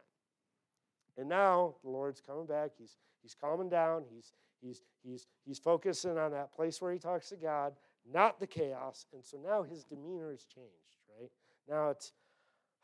And 1.17 1.29
now 1.29 1.75
the 1.83 1.89
Lord's 1.89 2.21
coming 2.21 2.45
back. 2.45 2.71
He's, 2.77 2.97
he's 3.21 3.35
calming 3.39 3.69
down. 3.69 4.03
He's, 4.13 4.33
He's, 4.61 4.81
he's, 5.03 5.27
he's 5.45 5.59
focusing 5.59 6.17
on 6.17 6.31
that 6.31 6.53
place 6.53 6.81
where 6.81 6.91
he 6.91 6.99
talks 6.99 7.29
to 7.29 7.35
God, 7.35 7.73
not 8.11 8.39
the 8.39 8.47
chaos. 8.47 9.05
And 9.13 9.23
so 9.23 9.37
now 9.43 9.63
his 9.63 9.83
demeanor 9.83 10.31
has 10.31 10.43
changed, 10.43 10.97
right? 11.19 11.29
Now 11.67 11.89
it's, 11.89 12.13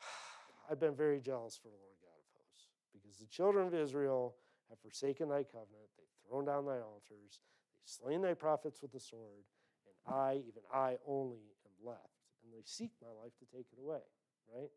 I've 0.72 0.80
been 0.80 0.96
very 0.96 1.20
jealous 1.20 1.56
for 1.56 1.68
the 1.68 1.76
Lord 1.76 1.98
God 2.02 2.16
of 2.18 2.28
hosts, 2.40 2.68
because 2.94 3.18
the 3.20 3.28
children 3.28 3.68
of 3.68 3.74
Israel 3.74 4.36
have 4.70 4.80
forsaken 4.80 5.30
thy 5.30 5.44
covenant, 5.44 5.90
they've 5.98 6.30
thrown 6.30 6.46
down 6.46 6.66
thy 6.66 6.80
altars, 6.80 7.40
they've 7.74 7.86
slain 7.86 8.22
thy 8.22 8.34
prophets 8.34 8.82
with 8.82 8.92
the 8.92 9.00
sword, 9.00 9.44
and 9.86 10.16
I, 10.16 10.36
even 10.36 10.64
I 10.74 10.98
only, 11.08 11.52
am 11.66 11.88
left. 11.88 12.16
And 12.44 12.54
they 12.54 12.64
seek 12.64 12.92
my 13.02 13.10
life 13.22 13.34
to 13.40 13.46
take 13.46 13.68
it 13.72 13.82
away, 13.82 14.02
right? 14.54 14.70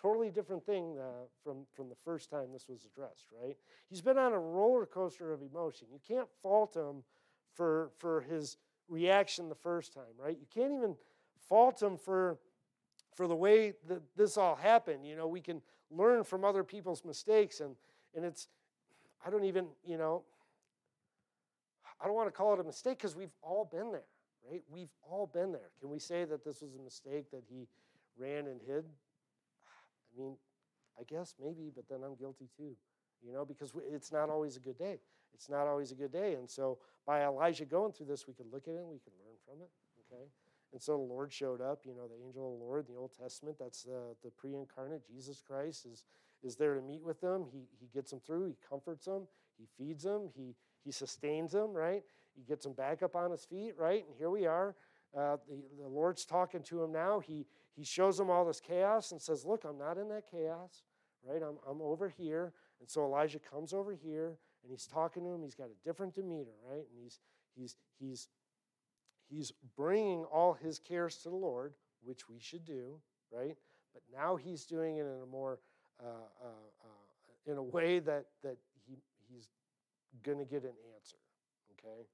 Totally 0.00 0.30
different 0.30 0.64
thing 0.66 0.96
uh, 0.98 1.26
from, 1.42 1.66
from 1.72 1.88
the 1.88 1.94
first 2.04 2.28
time 2.28 2.52
this 2.52 2.68
was 2.68 2.84
addressed, 2.84 3.26
right? 3.42 3.56
He's 3.88 4.02
been 4.02 4.18
on 4.18 4.32
a 4.32 4.38
roller 4.38 4.84
coaster 4.84 5.32
of 5.32 5.40
emotion. 5.40 5.88
You 5.90 6.00
can't 6.06 6.28
fault 6.42 6.76
him 6.76 7.04
for, 7.54 7.90
for 7.98 8.20
his 8.20 8.58
reaction 8.88 9.48
the 9.48 9.54
first 9.54 9.94
time, 9.94 10.14
right? 10.18 10.36
You 10.38 10.46
can't 10.52 10.72
even 10.72 10.96
fault 11.48 11.82
him 11.82 11.96
for, 11.96 12.38
for 13.14 13.26
the 13.26 13.36
way 13.36 13.74
that 13.88 14.02
this 14.16 14.36
all 14.36 14.56
happened. 14.56 15.06
You 15.06 15.16
know, 15.16 15.26
we 15.26 15.40
can 15.40 15.62
learn 15.90 16.24
from 16.24 16.44
other 16.44 16.64
people's 16.64 17.04
mistakes, 17.04 17.60
and, 17.60 17.76
and 18.14 18.24
it's, 18.24 18.48
I 19.24 19.30
don't 19.30 19.44
even, 19.44 19.68
you 19.86 19.96
know, 19.96 20.24
I 22.00 22.06
don't 22.06 22.14
want 22.14 22.28
to 22.28 22.32
call 22.32 22.52
it 22.52 22.60
a 22.60 22.64
mistake 22.64 22.98
because 22.98 23.16
we've 23.16 23.32
all 23.40 23.64
been 23.64 23.90
there, 23.90 24.08
right? 24.50 24.62
We've 24.68 24.92
all 25.08 25.26
been 25.26 25.52
there. 25.52 25.70
Can 25.80 25.88
we 25.88 25.98
say 25.98 26.24
that 26.24 26.44
this 26.44 26.60
was 26.60 26.74
a 26.74 26.82
mistake 26.82 27.30
that 27.30 27.44
he 27.48 27.66
ran 28.18 28.46
and 28.46 28.60
hid? 28.66 28.84
I 30.14 30.20
mean, 30.20 30.36
I 30.98 31.02
guess 31.04 31.34
maybe, 31.42 31.70
but 31.74 31.88
then 31.88 32.00
I'm 32.04 32.14
guilty 32.14 32.48
too, 32.56 32.76
you 33.24 33.32
know, 33.32 33.44
because 33.44 33.72
it's 33.92 34.12
not 34.12 34.30
always 34.30 34.56
a 34.56 34.60
good 34.60 34.78
day. 34.78 35.00
It's 35.34 35.48
not 35.48 35.66
always 35.66 35.90
a 35.90 35.94
good 35.94 36.12
day. 36.12 36.34
And 36.34 36.48
so 36.48 36.78
by 37.06 37.24
Elijah 37.24 37.64
going 37.64 37.92
through 37.92 38.06
this, 38.06 38.26
we 38.26 38.34
can 38.34 38.46
look 38.52 38.68
at 38.68 38.74
it 38.74 38.78
and 38.78 38.88
we 38.88 39.00
can 39.00 39.12
learn 39.18 39.36
from 39.44 39.62
it, 39.62 39.70
okay? 40.06 40.24
And 40.72 40.80
so 40.80 40.92
the 40.92 41.02
Lord 41.02 41.32
showed 41.32 41.60
up, 41.60 41.82
you 41.84 41.94
know, 41.94 42.08
the 42.08 42.24
angel 42.24 42.52
of 42.52 42.58
the 42.58 42.64
Lord 42.64 42.88
in 42.88 42.94
the 42.94 43.00
Old 43.00 43.12
Testament, 43.18 43.56
that's 43.58 43.82
the, 43.82 44.14
the 44.22 44.30
pre 44.30 44.54
incarnate, 44.54 45.02
Jesus 45.06 45.42
Christ 45.46 45.86
is, 45.86 46.04
is 46.42 46.56
there 46.56 46.74
to 46.74 46.82
meet 46.82 47.02
with 47.02 47.20
them. 47.20 47.46
He, 47.52 47.66
he 47.80 47.86
gets 47.92 48.10
them 48.10 48.20
through, 48.20 48.46
he 48.46 48.56
comforts 48.68 49.06
them, 49.06 49.26
he 49.58 49.66
feeds 49.78 50.04
them, 50.04 50.30
he, 50.34 50.54
he 50.84 50.90
sustains 50.90 51.52
them, 51.52 51.72
right? 51.72 52.02
He 52.34 52.42
gets 52.42 52.64
them 52.64 52.72
back 52.72 53.02
up 53.02 53.14
on 53.14 53.30
his 53.30 53.44
feet, 53.44 53.74
right? 53.78 54.04
And 54.06 54.16
here 54.16 54.30
we 54.30 54.46
are. 54.46 54.74
Uh, 55.16 55.36
the, 55.48 55.62
the 55.80 55.88
Lord's 55.88 56.24
talking 56.24 56.62
to 56.64 56.82
him 56.82 56.92
now. 56.92 57.20
He, 57.20 57.46
he 57.76 57.84
shows 57.84 58.16
them 58.16 58.30
all 58.30 58.44
this 58.44 58.60
chaos 58.60 59.12
and 59.12 59.20
says, 59.20 59.44
Look, 59.44 59.64
I'm 59.64 59.78
not 59.78 59.98
in 59.98 60.08
that 60.08 60.30
chaos, 60.30 60.82
right? 61.26 61.42
I'm, 61.42 61.56
I'm 61.68 61.82
over 61.82 62.08
here. 62.08 62.52
And 62.80 62.88
so 62.88 63.04
Elijah 63.04 63.38
comes 63.38 63.72
over 63.72 63.92
here 63.92 64.38
and 64.62 64.70
he's 64.70 64.86
talking 64.86 65.24
to 65.24 65.30
him. 65.30 65.42
He's 65.42 65.54
got 65.54 65.68
a 65.68 65.84
different 65.84 66.14
demeanor, 66.14 66.56
right? 66.68 66.84
And 66.90 67.02
he's, 67.02 67.20
he's, 67.54 67.76
he's, 67.98 68.28
he's 69.28 69.52
bringing 69.76 70.24
all 70.24 70.54
his 70.54 70.78
cares 70.78 71.16
to 71.18 71.30
the 71.30 71.36
Lord, 71.36 71.74
which 72.02 72.28
we 72.28 72.38
should 72.38 72.64
do, 72.64 73.00
right? 73.32 73.56
But 73.92 74.02
now 74.12 74.36
he's 74.36 74.64
doing 74.64 74.96
it 74.96 75.02
in 75.02 75.22
a 75.22 75.26
more, 75.26 75.58
uh, 76.02 76.06
uh, 76.06 76.46
uh, 76.84 77.50
in 77.50 77.58
a 77.58 77.62
way 77.62 77.98
that, 78.00 78.26
that 78.42 78.56
he 78.86 78.96
he's 79.28 79.48
going 80.22 80.38
to 80.38 80.44
get 80.44 80.62
an 80.62 80.74
answer. 80.94 81.16
Okay? 81.72 82.06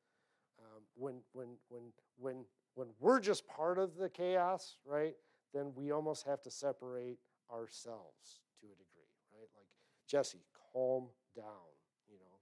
Um, 0.59 0.83
when, 0.95 1.15
when, 1.33 1.49
when, 1.69 1.83
when, 2.19 2.45
when 2.75 2.89
we're 3.01 3.21
just 3.21 3.47
part 3.47 3.79
of 3.79 3.97
the 3.97 4.09
chaos, 4.09 4.77
right, 4.85 5.15
then 5.53 5.73
we 5.75 5.91
almost 5.91 6.27
have 6.27 6.43
to 6.43 6.51
separate 6.51 7.19
ourselves 7.53 8.41
to 8.61 8.67
a 8.67 8.77
degree, 8.77 9.11
right? 9.33 9.49
Like, 9.57 9.67
Jesse, 10.07 10.39
calm 10.73 11.09
down, 11.37 11.71
you 12.09 12.17
know, 12.19 12.37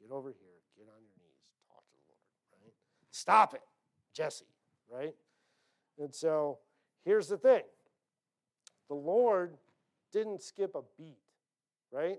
get 0.00 0.14
over 0.14 0.28
here, 0.28 0.60
get 0.76 0.86
on 0.88 1.00
your 1.02 1.16
knees, 1.18 1.44
talk 1.68 1.84
to 1.88 1.94
the 1.94 2.02
Lord, 2.08 2.62
right? 2.62 2.74
Stop 3.10 3.54
it, 3.54 3.62
Jesse, 4.12 4.46
right? 4.90 5.14
And 5.98 6.14
so 6.14 6.58
here's 7.04 7.28
the 7.28 7.38
thing 7.38 7.62
the 8.88 8.94
Lord 8.94 9.56
didn't 10.12 10.42
skip 10.42 10.74
a 10.74 10.82
beat, 10.98 11.18
right? 11.90 12.18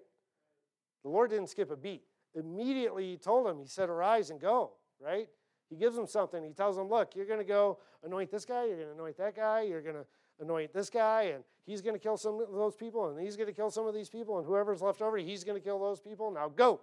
The 1.03 1.10
Lord 1.10 1.30
didn't 1.30 1.47
skip 1.47 1.71
a 1.71 1.77
beat. 1.77 2.03
Immediately 2.36 3.12
he 3.12 3.17
told 3.17 3.47
him, 3.47 3.60
he 3.60 3.67
said, 3.67 3.89
Arise 3.89 4.30
and 4.30 4.39
go, 4.39 4.71
right? 4.99 5.30
He 5.69 5.75
gives 5.75 5.97
him 5.97 6.08
something. 6.08 6.43
He 6.43 6.51
tells 6.51 6.77
him, 6.77 6.89
Look, 6.89 7.15
you're 7.15 7.25
going 7.25 7.39
to 7.39 7.45
go 7.45 7.80
anoint 8.03 8.32
this 8.32 8.45
guy, 8.45 8.65
you're 8.65 8.75
going 8.75 8.88
to 8.88 8.93
anoint 8.93 9.17
that 9.17 9.36
guy, 9.36 9.62
you're 9.62 9.82
going 9.82 9.95
to 9.95 10.06
anoint 10.39 10.73
this 10.73 10.89
guy, 10.89 11.23
and 11.34 11.43
he's 11.65 11.82
going 11.82 11.95
to 11.95 11.99
kill 11.99 12.17
some 12.17 12.39
of 12.39 12.51
those 12.51 12.75
people, 12.75 13.10
and 13.10 13.19
he's 13.19 13.36
going 13.36 13.47
to 13.47 13.53
kill 13.53 13.71
some 13.71 13.88
of 13.88 13.93
these 13.93 14.10
people, 14.10 14.38
and 14.38 14.47
whoever's 14.47 14.82
left 14.82 15.01
over, 15.01 15.17
he's 15.17 15.43
going 15.43 15.60
to 15.60 15.63
kill 15.63 15.80
those 15.80 15.99
people. 15.99 16.32
Now 16.32 16.49
go, 16.49 16.82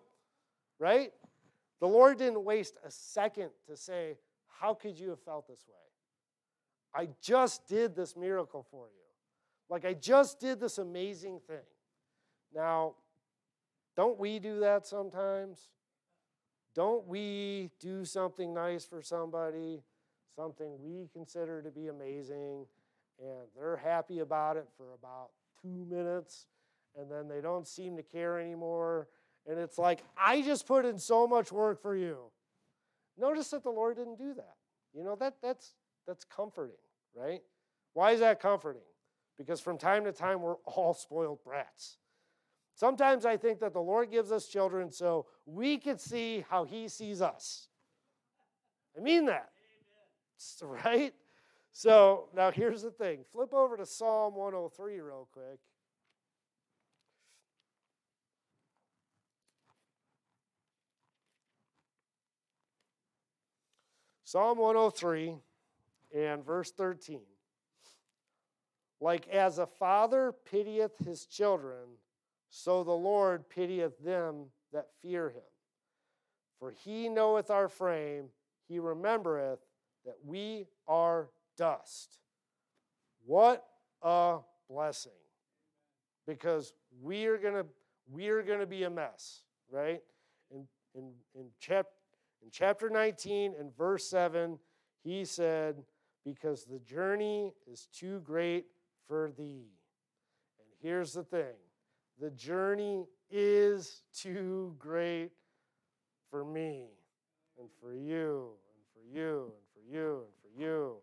right? 0.79 1.12
The 1.81 1.88
Lord 1.88 2.18
didn't 2.18 2.44
waste 2.44 2.77
a 2.85 2.90
second 2.90 3.51
to 3.68 3.77
say, 3.77 4.16
How 4.61 4.75
could 4.75 4.99
you 4.99 5.11
have 5.11 5.20
felt 5.20 5.47
this 5.49 5.64
way? 5.68 5.75
I 6.94 7.09
just 7.20 7.66
did 7.66 7.97
this 7.97 8.16
miracle 8.16 8.64
for 8.70 8.87
you. 8.87 9.03
Like, 9.68 9.85
I 9.85 9.94
just 9.94 10.38
did 10.38 10.61
this 10.61 10.79
amazing 10.79 11.40
thing. 11.47 11.57
Now, 12.55 12.94
don't 13.97 14.18
we 14.18 14.38
do 14.38 14.61
that 14.61 14.87
sometimes? 14.87 15.68
Don't 16.74 17.06
we 17.06 17.70
do 17.80 18.04
something 18.04 18.52
nice 18.52 18.84
for 18.84 19.00
somebody, 19.00 19.82
something 20.34 20.76
we 20.82 21.08
consider 21.12 21.62
to 21.62 21.70
be 21.70 21.87
amazing, 21.87 22.66
and 23.20 23.46
they're 23.56 23.76
happy 23.76 24.18
about 24.18 24.56
it 24.56 24.68
for 24.76 24.94
about 24.94 25.30
two 25.62 25.87
minutes, 25.88 26.46
and 26.96 27.10
then 27.10 27.28
they 27.28 27.40
don't 27.40 27.66
seem 27.66 27.96
to 27.96 28.02
care 28.02 28.40
anymore? 28.40 29.08
And 29.46 29.58
it's 29.58 29.78
like, 29.78 30.02
I 30.16 30.42
just 30.42 30.66
put 30.66 30.84
in 30.84 30.98
so 30.98 31.26
much 31.26 31.52
work 31.52 31.80
for 31.80 31.94
you. 31.94 32.16
Notice 33.16 33.50
that 33.50 33.62
the 33.62 33.70
Lord 33.70 33.96
didn't 33.96 34.18
do 34.18 34.34
that. 34.34 34.56
You 34.92 35.04
know, 35.04 35.16
that, 35.16 35.34
that's, 35.42 35.74
that's 36.06 36.24
comforting, 36.24 36.76
right? 37.14 37.42
Why 37.92 38.12
is 38.12 38.20
that 38.20 38.40
comforting? 38.40 38.82
Because 39.38 39.60
from 39.60 39.78
time 39.78 40.04
to 40.04 40.12
time, 40.12 40.40
we're 40.40 40.56
all 40.64 40.94
spoiled 40.94 41.42
brats. 41.44 41.98
Sometimes 42.74 43.24
I 43.24 43.37
think 43.37 43.60
that 43.60 43.72
the 43.72 43.80
Lord 43.80 44.10
gives 44.10 44.32
us 44.32 44.46
children 44.46 44.90
so 44.90 45.26
we 45.46 45.78
could 45.78 46.00
see 46.00 46.44
how 46.50 46.64
He 46.64 46.88
sees 46.88 47.22
us. 47.22 47.68
I 48.96 49.00
mean 49.00 49.26
that. 49.26 49.50
Right? 50.60 51.14
So 51.72 52.28
now 52.34 52.50
here's 52.50 52.82
the 52.82 52.90
thing 52.90 53.24
flip 53.32 53.54
over 53.54 53.76
to 53.76 53.87
Psalm 53.87 54.34
103 54.34 55.00
real 55.00 55.28
quick. 55.32 55.58
Psalm 64.24 64.58
103 64.58 65.37
and 66.14 66.44
verse 66.44 66.72
13. 66.72 67.20
Like 69.00 69.28
as 69.28 69.58
a 69.58 69.66
father 69.66 70.34
pitieth 70.44 70.98
his 71.04 71.26
children, 71.26 71.87
so 72.57 72.85
the 72.85 72.93
Lord 72.93 73.49
pitieth 73.49 73.99
them 73.99 74.45
that 74.73 74.87
fear 75.03 75.31
him. 75.31 75.43
For 76.61 76.71
he 76.71 77.09
knoweth 77.09 77.51
our 77.51 77.69
frame, 77.69 78.27
he 78.69 78.79
remembereth 78.79 79.59
that 80.05 80.14
we 80.25 80.69
are 80.87 81.31
dust. 81.57 82.21
What 83.27 83.64
a 84.03 84.38
blessing. 84.71 85.11
Because 86.29 86.73
we 87.03 87.27
are 87.27 87.38
gonna 87.38 87.64
we 88.09 88.29
are 88.29 88.43
gonna 88.45 88.67
be 88.67 88.85
a 88.85 88.90
mess, 88.90 89.43
right? 89.69 90.01
In 90.53 90.69
in 90.95 91.11
in, 91.35 91.47
chap, 91.59 91.87
in 92.40 92.51
chapter 92.53 92.88
19 92.88 93.55
and 93.59 93.77
verse 93.77 94.09
7, 94.09 94.61
he 95.03 95.25
said, 95.25 95.83
Because 96.25 96.64
the 96.64 96.79
journey 96.79 97.53
is 97.67 97.88
too 97.93 98.21
great 98.21 98.67
for 99.09 99.33
thee. 99.37 99.73
And 100.61 100.69
here's 100.81 101.14
the 101.14 101.25
thing 101.25 101.55
the 102.20 102.31
journey 102.31 103.07
is 103.31 104.03
too 104.14 104.74
great 104.79 105.31
for 106.31 106.44
me 106.44 106.87
and 107.59 107.68
for 107.81 107.94
you 107.94 108.50
and 108.70 108.85
for 108.92 109.18
you 109.18 109.53
and 109.57 109.66
for 109.72 109.96
you 109.96 110.22
and 110.24 110.35
for 110.42 110.61
you. 110.61 110.96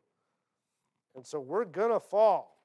And 1.16 1.26
so 1.26 1.40
we're 1.40 1.66
going 1.66 1.92
to 1.92 2.00
fall. 2.00 2.58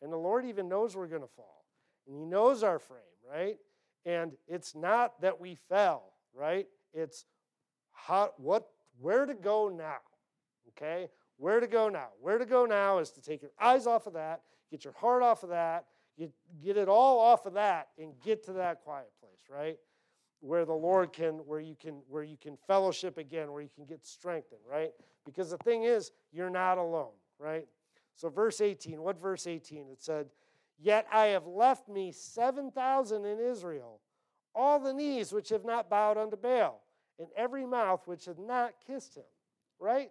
And 0.00 0.12
the 0.12 0.16
Lord 0.16 0.44
even 0.44 0.68
knows 0.68 0.96
we're 0.96 1.06
going 1.06 1.22
to 1.22 1.28
fall. 1.28 1.64
And 2.06 2.16
He 2.16 2.24
knows 2.24 2.62
our 2.62 2.78
frame, 2.78 3.00
right? 3.28 3.56
And 4.04 4.32
it's 4.48 4.74
not 4.74 5.20
that 5.20 5.40
we 5.40 5.54
fell, 5.54 6.12
right? 6.34 6.66
It's 6.92 7.24
how, 7.92 8.32
what, 8.36 8.68
where 9.00 9.26
to 9.26 9.34
go 9.34 9.68
now, 9.68 9.98
okay? 10.70 11.08
Where 11.36 11.60
to 11.60 11.66
go 11.66 11.88
now? 11.88 12.08
Where 12.20 12.38
to 12.38 12.46
go 12.46 12.66
now 12.66 12.98
is 12.98 13.10
to 13.12 13.20
take 13.20 13.42
your 13.42 13.52
eyes 13.60 13.86
off 13.86 14.06
of 14.06 14.14
that, 14.14 14.42
get 14.70 14.84
your 14.84 14.94
heart 14.94 15.22
off 15.22 15.42
of 15.42 15.50
that, 15.50 15.86
get, 16.18 16.30
get 16.62 16.76
it 16.76 16.88
all 16.88 17.18
off 17.18 17.46
of 17.46 17.54
that, 17.54 17.88
and 17.98 18.12
get 18.24 18.44
to 18.44 18.52
that 18.54 18.82
quiet 18.82 19.10
place, 19.20 19.40
right? 19.50 19.78
Where 20.40 20.64
the 20.64 20.72
Lord 20.72 21.12
can, 21.12 21.34
where 21.46 21.60
you 21.60 21.76
can, 21.80 22.02
where 22.08 22.24
you 22.24 22.36
can 22.36 22.56
fellowship 22.66 23.18
again, 23.18 23.52
where 23.52 23.62
you 23.62 23.70
can 23.74 23.84
get 23.84 24.04
strengthened, 24.04 24.60
right? 24.68 24.90
Because 25.24 25.50
the 25.50 25.58
thing 25.58 25.84
is, 25.84 26.10
you're 26.32 26.50
not 26.50 26.78
alone, 26.78 27.12
right? 27.38 27.66
So, 28.14 28.28
verse 28.28 28.60
18, 28.60 29.00
what 29.00 29.20
verse 29.20 29.46
18? 29.46 29.88
It 29.90 30.02
said, 30.02 30.26
Yet 30.78 31.06
I 31.12 31.26
have 31.26 31.46
left 31.46 31.88
me 31.88 32.12
7,000 32.12 33.24
in 33.24 33.38
Israel, 33.38 34.00
all 34.54 34.80
the 34.80 34.92
knees 34.92 35.32
which 35.32 35.48
have 35.50 35.64
not 35.64 35.88
bowed 35.88 36.18
unto 36.18 36.36
Baal, 36.36 36.82
and 37.18 37.28
every 37.36 37.64
mouth 37.64 38.06
which 38.06 38.26
hath 38.26 38.38
not 38.38 38.74
kissed 38.86 39.16
him, 39.16 39.24
right? 39.78 40.10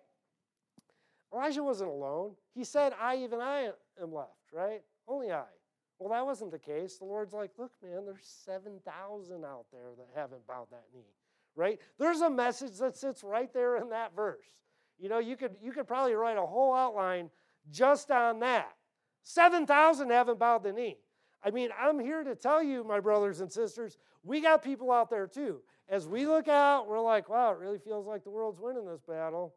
Elijah 1.33 1.63
wasn't 1.63 1.89
alone. 1.89 2.31
He 2.53 2.63
said, 2.63 2.93
I, 2.99 3.17
even 3.17 3.39
I, 3.39 3.71
am 4.01 4.13
left, 4.13 4.51
right? 4.53 4.81
Only 5.07 5.31
I. 5.31 5.43
Well, 6.01 6.09
that 6.09 6.25
wasn't 6.25 6.49
the 6.49 6.57
case. 6.57 6.97
The 6.97 7.05
Lord's 7.05 7.31
like, 7.31 7.51
look, 7.59 7.71
man, 7.83 8.05
there's 8.05 8.25
7,000 8.43 9.45
out 9.45 9.65
there 9.71 9.91
that 9.95 10.07
haven't 10.19 10.47
bowed 10.47 10.65
that 10.71 10.85
knee, 10.91 11.13
right? 11.55 11.77
There's 11.99 12.21
a 12.21 12.29
message 12.29 12.79
that 12.79 12.97
sits 12.97 13.23
right 13.23 13.53
there 13.53 13.77
in 13.77 13.89
that 13.89 14.15
verse. 14.15 14.47
You 14.97 15.09
know, 15.09 15.19
you 15.19 15.37
could, 15.37 15.57
you 15.61 15.71
could 15.71 15.85
probably 15.85 16.15
write 16.15 16.37
a 16.37 16.41
whole 16.41 16.73
outline 16.73 17.29
just 17.69 18.09
on 18.09 18.39
that. 18.39 18.71
7,000 19.21 20.09
haven't 20.09 20.39
bowed 20.39 20.63
the 20.63 20.73
knee. 20.73 20.97
I 21.43 21.51
mean, 21.51 21.69
I'm 21.79 21.99
here 21.99 22.23
to 22.23 22.33
tell 22.33 22.63
you, 22.63 22.83
my 22.83 22.99
brothers 22.99 23.39
and 23.39 23.51
sisters, 23.51 23.99
we 24.23 24.41
got 24.41 24.63
people 24.63 24.91
out 24.91 25.11
there 25.11 25.27
too. 25.27 25.61
As 25.87 26.07
we 26.07 26.25
look 26.25 26.47
out, 26.47 26.87
we're 26.87 26.99
like, 26.99 27.29
wow, 27.29 27.51
it 27.51 27.59
really 27.59 27.77
feels 27.77 28.07
like 28.07 28.23
the 28.23 28.31
world's 28.31 28.59
winning 28.59 28.87
this 28.87 29.03
battle. 29.07 29.53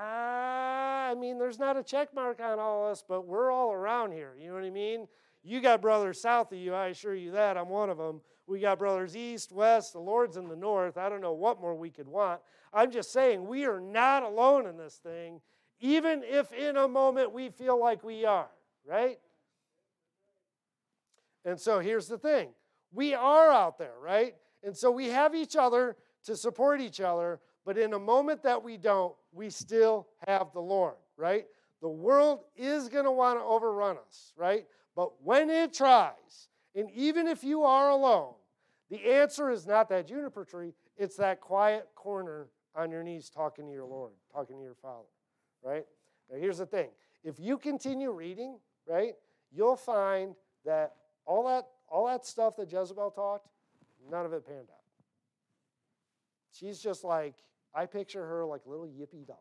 Ah, 0.00 1.10
I 1.10 1.14
mean, 1.14 1.38
there's 1.38 1.58
not 1.58 1.76
a 1.76 1.82
check 1.82 2.14
mark 2.14 2.40
on 2.40 2.58
all 2.58 2.86
of 2.86 2.92
us, 2.92 3.02
but 3.06 3.26
we're 3.26 3.50
all 3.50 3.72
around 3.72 4.12
here. 4.12 4.34
You 4.38 4.48
know 4.48 4.54
what 4.54 4.64
I 4.64 4.70
mean? 4.70 5.08
You 5.42 5.60
got 5.60 5.82
brothers 5.82 6.20
south 6.20 6.52
of 6.52 6.58
you, 6.58 6.74
I 6.74 6.88
assure 6.88 7.14
you 7.14 7.32
that. 7.32 7.56
I'm 7.56 7.68
one 7.68 7.90
of 7.90 7.98
them. 7.98 8.20
We 8.46 8.60
got 8.60 8.78
brothers 8.78 9.16
east, 9.16 9.52
west, 9.52 9.92
the 9.92 9.98
Lord's 9.98 10.36
in 10.36 10.48
the 10.48 10.56
north. 10.56 10.96
I 10.96 11.08
don't 11.08 11.20
know 11.20 11.32
what 11.32 11.60
more 11.60 11.74
we 11.74 11.90
could 11.90 12.08
want. 12.08 12.40
I'm 12.72 12.90
just 12.90 13.12
saying, 13.12 13.46
we 13.46 13.64
are 13.64 13.80
not 13.80 14.22
alone 14.22 14.66
in 14.66 14.76
this 14.76 14.94
thing, 14.94 15.40
even 15.80 16.22
if 16.22 16.52
in 16.52 16.76
a 16.76 16.88
moment 16.88 17.32
we 17.32 17.50
feel 17.50 17.78
like 17.78 18.04
we 18.04 18.24
are, 18.24 18.48
right? 18.86 19.18
And 21.44 21.58
so 21.58 21.80
here's 21.80 22.08
the 22.08 22.18
thing 22.18 22.50
we 22.92 23.14
are 23.14 23.50
out 23.50 23.78
there, 23.78 23.94
right? 24.00 24.34
And 24.62 24.76
so 24.76 24.90
we 24.90 25.08
have 25.08 25.34
each 25.34 25.56
other 25.56 25.96
to 26.24 26.36
support 26.36 26.80
each 26.80 27.00
other, 27.00 27.40
but 27.68 27.76
in 27.76 27.92
a 27.92 27.98
moment 27.98 28.42
that 28.44 28.64
we 28.64 28.78
don't, 28.78 29.14
we 29.30 29.50
still 29.50 30.06
have 30.26 30.54
the 30.54 30.60
Lord, 30.60 30.94
right? 31.18 31.44
The 31.82 31.88
world 31.90 32.40
is 32.56 32.88
going 32.88 33.04
to 33.04 33.10
want 33.12 33.38
to 33.38 33.44
overrun 33.44 33.98
us, 34.08 34.32
right? 34.38 34.64
But 34.96 35.22
when 35.22 35.50
it 35.50 35.74
tries, 35.74 36.48
and 36.74 36.90
even 36.92 37.28
if 37.28 37.44
you 37.44 37.64
are 37.64 37.90
alone, 37.90 38.32
the 38.88 39.04
answer 39.12 39.50
is 39.50 39.66
not 39.66 39.90
that 39.90 40.08
juniper 40.08 40.46
tree, 40.46 40.72
it's 40.96 41.16
that 41.16 41.42
quiet 41.42 41.90
corner 41.94 42.46
on 42.74 42.90
your 42.90 43.02
knees 43.02 43.28
talking 43.28 43.66
to 43.66 43.72
your 43.72 43.84
Lord, 43.84 44.12
talking 44.32 44.56
to 44.56 44.62
your 44.62 44.76
Father, 44.80 45.04
right? 45.62 45.84
Now, 46.32 46.38
here's 46.38 46.56
the 46.56 46.66
thing 46.66 46.88
if 47.22 47.38
you 47.38 47.58
continue 47.58 48.12
reading, 48.12 48.56
right, 48.86 49.12
you'll 49.52 49.76
find 49.76 50.34
that 50.64 50.94
all 51.26 51.46
that, 51.48 51.66
all 51.86 52.06
that 52.06 52.24
stuff 52.24 52.56
that 52.56 52.72
Jezebel 52.72 53.10
talked, 53.10 53.46
none 54.10 54.24
of 54.24 54.32
it 54.32 54.46
panned 54.46 54.70
out. 54.70 54.78
She's 56.50 56.80
just 56.80 57.04
like, 57.04 57.34
I 57.74 57.86
picture 57.86 58.24
her 58.24 58.44
like 58.44 58.62
a 58.66 58.70
little 58.70 58.86
yippy 58.86 59.26
dog 59.26 59.36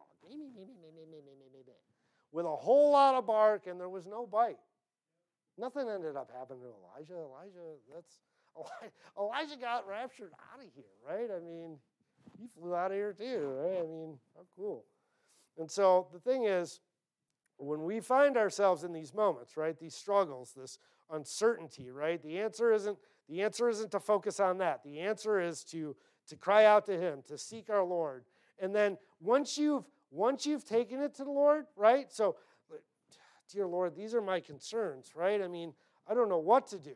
with 2.31 2.45
a 2.45 2.55
whole 2.55 2.91
lot 2.91 3.15
of 3.15 3.25
bark, 3.25 3.67
and 3.67 3.79
there 3.79 3.89
was 3.89 4.05
no 4.05 4.25
bite. 4.25 4.59
Nothing 5.57 5.89
ended 5.89 6.15
up 6.15 6.29
happening 6.37 6.61
to 6.61 6.67
Elijah. 6.67 7.13
Elijah, 7.13 7.77
that's 7.93 8.19
Elijah 9.17 9.55
got 9.59 9.87
raptured 9.87 10.31
out 10.53 10.63
of 10.63 10.71
here, 10.75 10.85
right? 11.07 11.29
I 11.35 11.39
mean, 11.39 11.77
he 12.39 12.47
flew 12.47 12.75
out 12.75 12.91
of 12.91 12.97
here 12.97 13.13
too, 13.13 13.55
right? 13.57 13.79
I 13.79 13.87
mean, 13.87 14.17
how 14.35 14.43
cool. 14.55 14.85
And 15.57 15.69
so 15.69 16.07
the 16.13 16.19
thing 16.19 16.43
is, 16.43 16.79
when 17.57 17.83
we 17.83 17.99
find 17.99 18.37
ourselves 18.37 18.83
in 18.83 18.93
these 18.93 19.13
moments, 19.13 19.57
right, 19.57 19.77
these 19.79 19.95
struggles, 19.95 20.53
this 20.55 20.77
uncertainty, 21.11 21.89
right, 21.89 22.21
the 22.21 22.39
answer 22.39 22.71
isn't 22.71 22.97
the 23.27 23.41
answer 23.41 23.67
isn't 23.67 23.91
to 23.91 23.99
focus 23.99 24.39
on 24.39 24.59
that. 24.59 24.83
The 24.83 24.99
answer 24.99 25.39
is 25.39 25.63
to 25.65 25.95
to 26.27 26.35
cry 26.35 26.65
out 26.65 26.85
to 26.85 26.97
Him, 26.97 27.23
to 27.27 27.37
seek 27.37 27.69
our 27.69 27.83
Lord, 27.83 28.23
and 28.59 28.73
then 28.73 28.97
once 29.19 29.57
you've 29.57 29.85
once 30.09 30.45
you've 30.45 30.63
taken 30.63 31.01
it 31.01 31.13
to 31.15 31.23
the 31.23 31.31
Lord, 31.31 31.65
right? 31.75 32.11
So, 32.11 32.37
dear 33.51 33.67
Lord, 33.67 33.95
these 33.95 34.15
are 34.15 34.21
my 34.21 34.39
concerns, 34.39 35.11
right? 35.15 35.41
I 35.41 35.47
mean, 35.47 35.73
I 36.07 36.13
don't 36.13 36.29
know 36.29 36.37
what 36.37 36.67
to 36.67 36.79
do. 36.79 36.95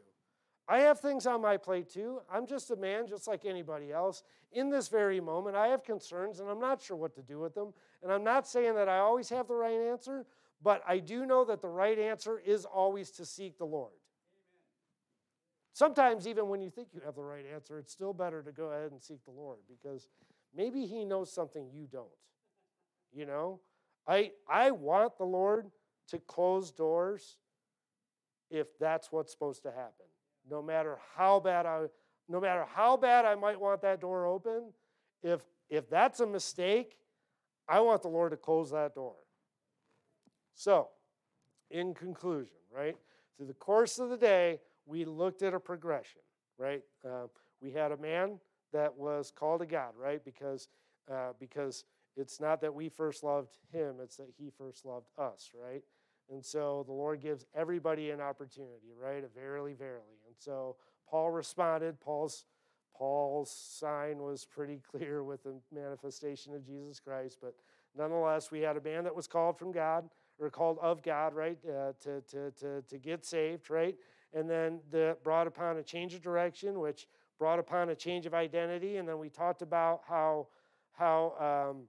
I 0.67 0.79
have 0.79 0.99
things 1.01 1.27
on 1.27 1.41
my 1.41 1.57
plate 1.57 1.89
too. 1.89 2.21
I'm 2.31 2.47
just 2.47 2.71
a 2.71 2.75
man, 2.77 3.07
just 3.07 3.27
like 3.27 3.43
anybody 3.45 3.91
else. 3.91 4.23
In 4.53 4.69
this 4.69 4.87
very 4.87 5.19
moment, 5.19 5.57
I 5.57 5.67
have 5.67 5.83
concerns 5.83 6.39
and 6.39 6.49
I'm 6.49 6.61
not 6.61 6.81
sure 6.81 6.95
what 6.95 7.13
to 7.15 7.21
do 7.21 7.39
with 7.39 7.53
them. 7.53 7.73
And 8.01 8.11
I'm 8.11 8.23
not 8.23 8.47
saying 8.47 8.75
that 8.75 8.87
I 8.87 8.99
always 8.99 9.27
have 9.29 9.47
the 9.47 9.55
right 9.55 9.79
answer, 9.91 10.25
but 10.63 10.81
I 10.87 10.99
do 10.99 11.25
know 11.25 11.43
that 11.45 11.61
the 11.61 11.67
right 11.67 11.99
answer 11.99 12.39
is 12.39 12.63
always 12.63 13.11
to 13.11 13.25
seek 13.25 13.57
the 13.57 13.65
Lord. 13.65 13.91
Sometimes, 15.73 16.27
even 16.27 16.49
when 16.49 16.61
you 16.61 16.69
think 16.69 16.89
you 16.93 17.01
have 17.05 17.15
the 17.15 17.23
right 17.23 17.45
answer, 17.53 17.79
it's 17.79 17.91
still 17.91 18.13
better 18.13 18.41
to 18.43 18.51
go 18.51 18.65
ahead 18.65 18.91
and 18.91 19.01
seek 19.01 19.23
the 19.23 19.31
Lord 19.31 19.59
because 19.69 20.07
maybe 20.55 20.85
He 20.85 21.05
knows 21.05 21.31
something 21.31 21.69
you 21.73 21.87
don't. 21.91 22.07
You 23.13 23.25
know, 23.25 23.59
I, 24.07 24.31
I 24.49 24.71
want 24.71 25.17
the 25.17 25.25
Lord 25.25 25.71
to 26.09 26.19
close 26.19 26.71
doors 26.71 27.37
if 28.49 28.77
that's 28.79 29.11
what's 29.11 29.31
supposed 29.31 29.63
to 29.63 29.71
happen. 29.71 30.05
No 30.49 30.61
matter 30.61 30.97
how 31.15 31.39
bad 31.39 31.65
I, 31.65 31.85
no 32.27 32.41
matter 32.41 32.65
how 32.73 32.97
bad 32.97 33.25
I 33.25 33.35
might 33.35 33.59
want 33.59 33.81
that 33.81 34.01
door 34.01 34.25
open, 34.25 34.73
if 35.23 35.41
if 35.69 35.89
that's 35.89 36.19
a 36.19 36.27
mistake, 36.27 36.97
I 37.67 37.79
want 37.79 38.01
the 38.01 38.09
Lord 38.09 38.31
to 38.31 38.37
close 38.37 38.71
that 38.71 38.93
door. 38.93 39.15
So, 40.53 40.89
in 41.69 41.93
conclusion, 41.93 42.57
right, 42.75 42.97
through 43.37 43.47
the 43.47 43.53
course 43.53 43.99
of 43.99 44.09
the 44.09 44.17
day, 44.17 44.59
we 44.85 45.05
looked 45.05 45.41
at 45.41 45.53
a 45.53 45.59
progression, 45.59 46.21
right? 46.57 46.83
Uh, 47.05 47.27
we 47.61 47.71
had 47.71 47.91
a 47.91 47.97
man 47.97 48.39
that 48.73 48.95
was 48.97 49.31
called 49.31 49.61
to 49.61 49.65
God, 49.65 49.93
right? 49.97 50.23
Because 50.23 50.67
uh, 51.11 51.33
because 51.39 51.83
it's 52.15 52.39
not 52.39 52.61
that 52.61 52.73
we 52.73 52.89
first 52.89 53.23
loved 53.23 53.57
him; 53.71 53.95
it's 54.01 54.17
that 54.17 54.29
he 54.37 54.49
first 54.49 54.85
loved 54.85 55.07
us, 55.17 55.51
right? 55.53 55.83
And 56.29 56.43
so 56.43 56.83
the 56.85 56.93
Lord 56.93 57.21
gives 57.21 57.45
everybody 57.55 58.11
an 58.11 58.21
opportunity, 58.21 58.93
right? 58.99 59.23
A 59.23 59.27
verily, 59.27 59.73
verily. 59.73 60.19
And 60.27 60.35
so 60.37 60.77
Paul 61.09 61.31
responded. 61.31 61.99
Paul's 61.99 62.45
Paul's 62.95 63.51
sign 63.51 64.19
was 64.19 64.45
pretty 64.45 64.79
clear 64.91 65.23
with 65.23 65.43
the 65.43 65.55
manifestation 65.73 66.53
of 66.53 66.65
Jesus 66.65 66.99
Christ, 66.99 67.39
but 67.41 67.55
nonetheless, 67.97 68.51
we 68.51 68.61
had 68.61 68.77
a 68.77 68.81
man 68.81 69.03
that 69.03 69.15
was 69.15 69.27
called 69.27 69.57
from 69.57 69.71
God 69.71 70.09
or 70.39 70.49
called 70.49 70.77
of 70.81 71.03
God, 71.03 71.33
right, 71.35 71.57
uh, 71.67 71.93
to, 72.03 72.21
to, 72.21 72.51
to, 72.59 72.81
to 72.81 72.97
get 72.97 73.25
saved, 73.25 73.69
right? 73.69 73.95
And 74.33 74.49
then 74.49 74.79
the, 74.91 75.17
brought 75.23 75.47
upon 75.47 75.77
a 75.77 75.83
change 75.83 76.13
of 76.13 76.21
direction, 76.21 76.79
which 76.79 77.07
brought 77.37 77.59
upon 77.59 77.89
a 77.89 77.95
change 77.95 78.25
of 78.25 78.33
identity. 78.33 78.97
And 78.97 79.07
then 79.07 79.19
we 79.19 79.29
talked 79.29 79.61
about 79.61 80.01
how, 80.07 80.47
how, 80.93 81.71
um, 81.71 81.83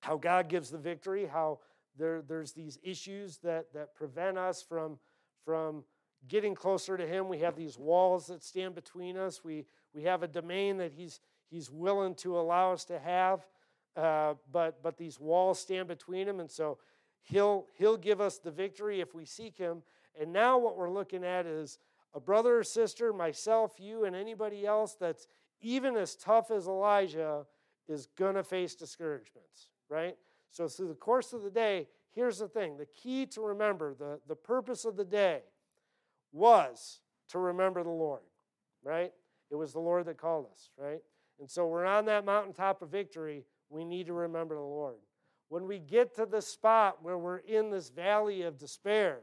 how 0.00 0.16
God 0.16 0.48
gives 0.48 0.70
the 0.70 0.78
victory, 0.78 1.26
how 1.26 1.60
there, 1.96 2.22
there's 2.22 2.52
these 2.52 2.78
issues 2.82 3.38
that, 3.38 3.72
that 3.74 3.94
prevent 3.94 4.38
us 4.38 4.62
from, 4.62 4.98
from 5.44 5.84
getting 6.28 6.54
closer 6.54 6.96
to 6.96 7.06
Him. 7.06 7.28
We 7.28 7.38
have 7.40 7.56
these 7.56 7.78
walls 7.78 8.26
that 8.26 8.42
stand 8.42 8.74
between 8.74 9.16
us. 9.16 9.44
We, 9.44 9.66
we 9.94 10.02
have 10.04 10.22
a 10.22 10.28
domain 10.28 10.78
that 10.78 10.92
He's, 10.92 11.20
he's 11.50 11.70
willing 11.70 12.14
to 12.16 12.38
allow 12.38 12.72
us 12.72 12.84
to 12.86 12.98
have, 12.98 13.46
uh, 13.96 14.34
but, 14.50 14.82
but 14.82 14.96
these 14.96 15.20
walls 15.20 15.58
stand 15.58 15.88
between 15.88 16.26
Him. 16.26 16.40
And 16.40 16.50
so 16.50 16.78
He'll, 17.22 17.66
he'll 17.76 17.98
give 17.98 18.20
us 18.20 18.38
the 18.38 18.50
victory 18.50 19.00
if 19.00 19.14
we 19.14 19.24
seek 19.24 19.58
Him. 19.58 19.82
And 20.18 20.32
now 20.32 20.58
what 20.58 20.76
we're 20.76 20.90
looking 20.90 21.24
at 21.24 21.46
is 21.46 21.78
a 22.14 22.20
brother 22.20 22.58
or 22.58 22.64
sister, 22.64 23.12
myself, 23.12 23.74
you, 23.78 24.04
and 24.04 24.16
anybody 24.16 24.66
else 24.66 24.96
that's 24.98 25.28
even 25.60 25.96
as 25.96 26.16
tough 26.16 26.50
as 26.50 26.66
Elijah 26.66 27.46
is 27.88 28.06
going 28.16 28.34
to 28.34 28.42
face 28.42 28.74
discouragements, 28.74 29.68
right? 29.88 30.16
So, 30.50 30.68
through 30.68 30.88
the 30.88 30.94
course 30.94 31.32
of 31.32 31.42
the 31.42 31.50
day, 31.50 31.86
here's 32.12 32.38
the 32.38 32.48
thing 32.48 32.76
the 32.76 32.86
key 32.86 33.26
to 33.26 33.40
remember, 33.40 33.94
the, 33.94 34.20
the 34.26 34.34
purpose 34.34 34.84
of 34.84 34.96
the 34.96 35.04
day 35.04 35.42
was 36.32 37.00
to 37.28 37.38
remember 37.38 37.82
the 37.82 37.90
Lord, 37.90 38.22
right? 38.82 39.12
It 39.50 39.56
was 39.56 39.72
the 39.72 39.80
Lord 39.80 40.06
that 40.06 40.16
called 40.16 40.46
us, 40.52 40.70
right? 40.76 41.00
And 41.38 41.48
so, 41.48 41.66
we're 41.66 41.86
on 41.86 42.06
that 42.06 42.24
mountaintop 42.24 42.82
of 42.82 42.90
victory. 42.90 43.44
We 43.68 43.84
need 43.84 44.06
to 44.06 44.12
remember 44.12 44.56
the 44.56 44.60
Lord. 44.60 44.96
When 45.48 45.66
we 45.66 45.78
get 45.78 46.14
to 46.16 46.26
the 46.26 46.42
spot 46.42 47.02
where 47.02 47.18
we're 47.18 47.38
in 47.38 47.70
this 47.70 47.90
valley 47.90 48.42
of 48.42 48.58
despair, 48.58 49.20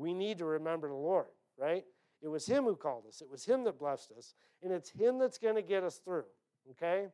we 0.00 0.14
need 0.14 0.38
to 0.38 0.46
remember 0.46 0.88
the 0.88 0.94
Lord, 0.94 1.26
right? 1.58 1.84
It 2.22 2.28
was 2.28 2.46
Him 2.46 2.64
who 2.64 2.74
called 2.74 3.04
us, 3.06 3.20
it 3.20 3.30
was 3.30 3.44
Him 3.44 3.64
that 3.64 3.78
blessed 3.78 4.12
us, 4.16 4.34
and 4.62 4.72
it's 4.72 4.90
Him 4.90 5.18
that's 5.18 5.38
going 5.38 5.56
to 5.56 5.62
get 5.62 5.84
us 5.84 6.00
through, 6.02 6.24
okay? 6.70 7.08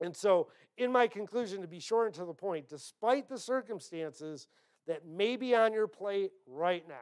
And 0.00 0.14
so, 0.14 0.48
in 0.76 0.92
my 0.92 1.06
conclusion, 1.06 1.62
to 1.62 1.68
be 1.68 1.80
short 1.80 2.06
and 2.06 2.14
to 2.16 2.24
the 2.24 2.34
point, 2.34 2.68
despite 2.68 3.28
the 3.28 3.38
circumstances 3.38 4.48
that 4.86 5.06
may 5.06 5.36
be 5.36 5.54
on 5.54 5.72
your 5.72 5.88
plate 5.88 6.32
right 6.46 6.86
now, 6.88 6.94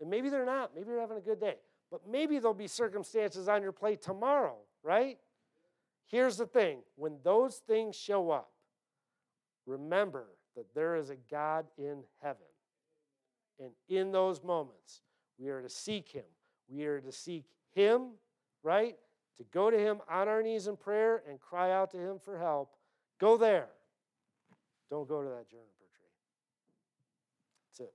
and 0.00 0.10
maybe 0.10 0.28
they're 0.28 0.46
not, 0.46 0.74
maybe 0.74 0.88
you're 0.88 1.00
having 1.00 1.18
a 1.18 1.22
good 1.22 1.40
day, 1.40 1.56
but 1.90 2.00
maybe 2.08 2.38
there'll 2.38 2.54
be 2.54 2.66
circumstances 2.66 3.48
on 3.48 3.62
your 3.62 3.72
plate 3.72 4.02
tomorrow, 4.02 4.56
right? 4.82 5.18
Here's 6.06 6.36
the 6.36 6.46
thing 6.46 6.80
when 6.96 7.18
those 7.22 7.56
things 7.66 7.96
show 7.96 8.30
up, 8.30 8.50
remember 9.66 10.26
that 10.56 10.74
there 10.74 10.96
is 10.96 11.10
a 11.10 11.16
God 11.30 11.66
in 11.78 12.02
heaven. 12.22 12.46
And 13.60 13.70
in 13.88 14.12
those 14.12 14.42
moments, 14.42 15.02
we 15.38 15.48
are 15.48 15.62
to 15.62 15.68
seek 15.68 16.08
Him. 16.08 16.24
We 16.68 16.84
are 16.84 17.00
to 17.00 17.12
seek 17.12 17.44
Him, 17.74 18.12
right? 18.62 18.96
to 19.36 19.44
go 19.44 19.70
to 19.70 19.78
Him 19.78 20.00
on 20.08 20.28
our 20.28 20.42
knees 20.42 20.66
in 20.66 20.76
prayer 20.76 21.22
and 21.28 21.40
cry 21.40 21.72
out 21.72 21.90
to 21.92 21.98
Him 21.98 22.18
for 22.18 22.38
help, 22.38 22.74
go 23.18 23.36
there. 23.36 23.68
Don't 24.90 25.08
go 25.08 25.22
to 25.22 25.28
that 25.28 25.48
juniper 25.48 25.88
tree. 25.96 26.06
That's 27.66 27.80
it. 27.80 27.94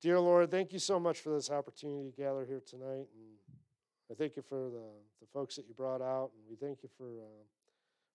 Dear 0.00 0.18
Lord, 0.18 0.50
thank 0.50 0.72
you 0.72 0.78
so 0.78 0.98
much 0.98 1.20
for 1.20 1.30
this 1.30 1.50
opportunity 1.50 2.10
to 2.10 2.16
gather 2.16 2.44
here 2.44 2.62
tonight. 2.66 3.06
And 3.14 3.36
I 4.10 4.14
thank 4.14 4.36
you 4.36 4.42
for 4.42 4.70
the, 4.70 4.86
the 5.20 5.26
folks 5.32 5.56
that 5.56 5.68
you 5.68 5.74
brought 5.74 6.02
out. 6.02 6.30
And 6.34 6.44
we 6.48 6.56
thank 6.56 6.82
you 6.82 6.88
for, 6.96 7.06
uh, 7.06 7.44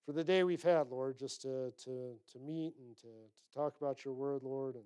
for 0.09 0.13
the 0.13 0.23
day 0.23 0.43
we've 0.43 0.63
had, 0.63 0.89
Lord, 0.89 1.19
just 1.19 1.43
to, 1.43 1.71
to, 1.83 2.15
to 2.31 2.39
meet 2.43 2.73
and 2.79 2.97
to, 2.97 3.03
to 3.03 3.53
talk 3.53 3.75
about 3.79 4.03
your 4.03 4.15
word, 4.15 4.41
Lord. 4.41 4.73
And 4.73 4.85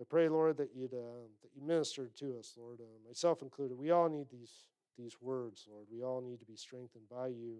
I 0.00 0.04
pray, 0.08 0.28
Lord, 0.28 0.56
that 0.58 0.68
you'd 0.72 0.94
uh, 0.94 1.26
that 1.42 1.50
you 1.52 1.66
ministered 1.66 2.14
to 2.18 2.38
us, 2.38 2.54
Lord, 2.56 2.78
uh, 2.80 3.08
myself 3.08 3.42
included. 3.42 3.76
We 3.76 3.90
all 3.90 4.08
need 4.08 4.28
these 4.30 4.52
these 4.96 5.16
words, 5.20 5.66
Lord. 5.68 5.86
We 5.92 6.04
all 6.04 6.20
need 6.20 6.38
to 6.38 6.46
be 6.46 6.54
strengthened 6.54 7.08
by 7.10 7.26
you. 7.26 7.56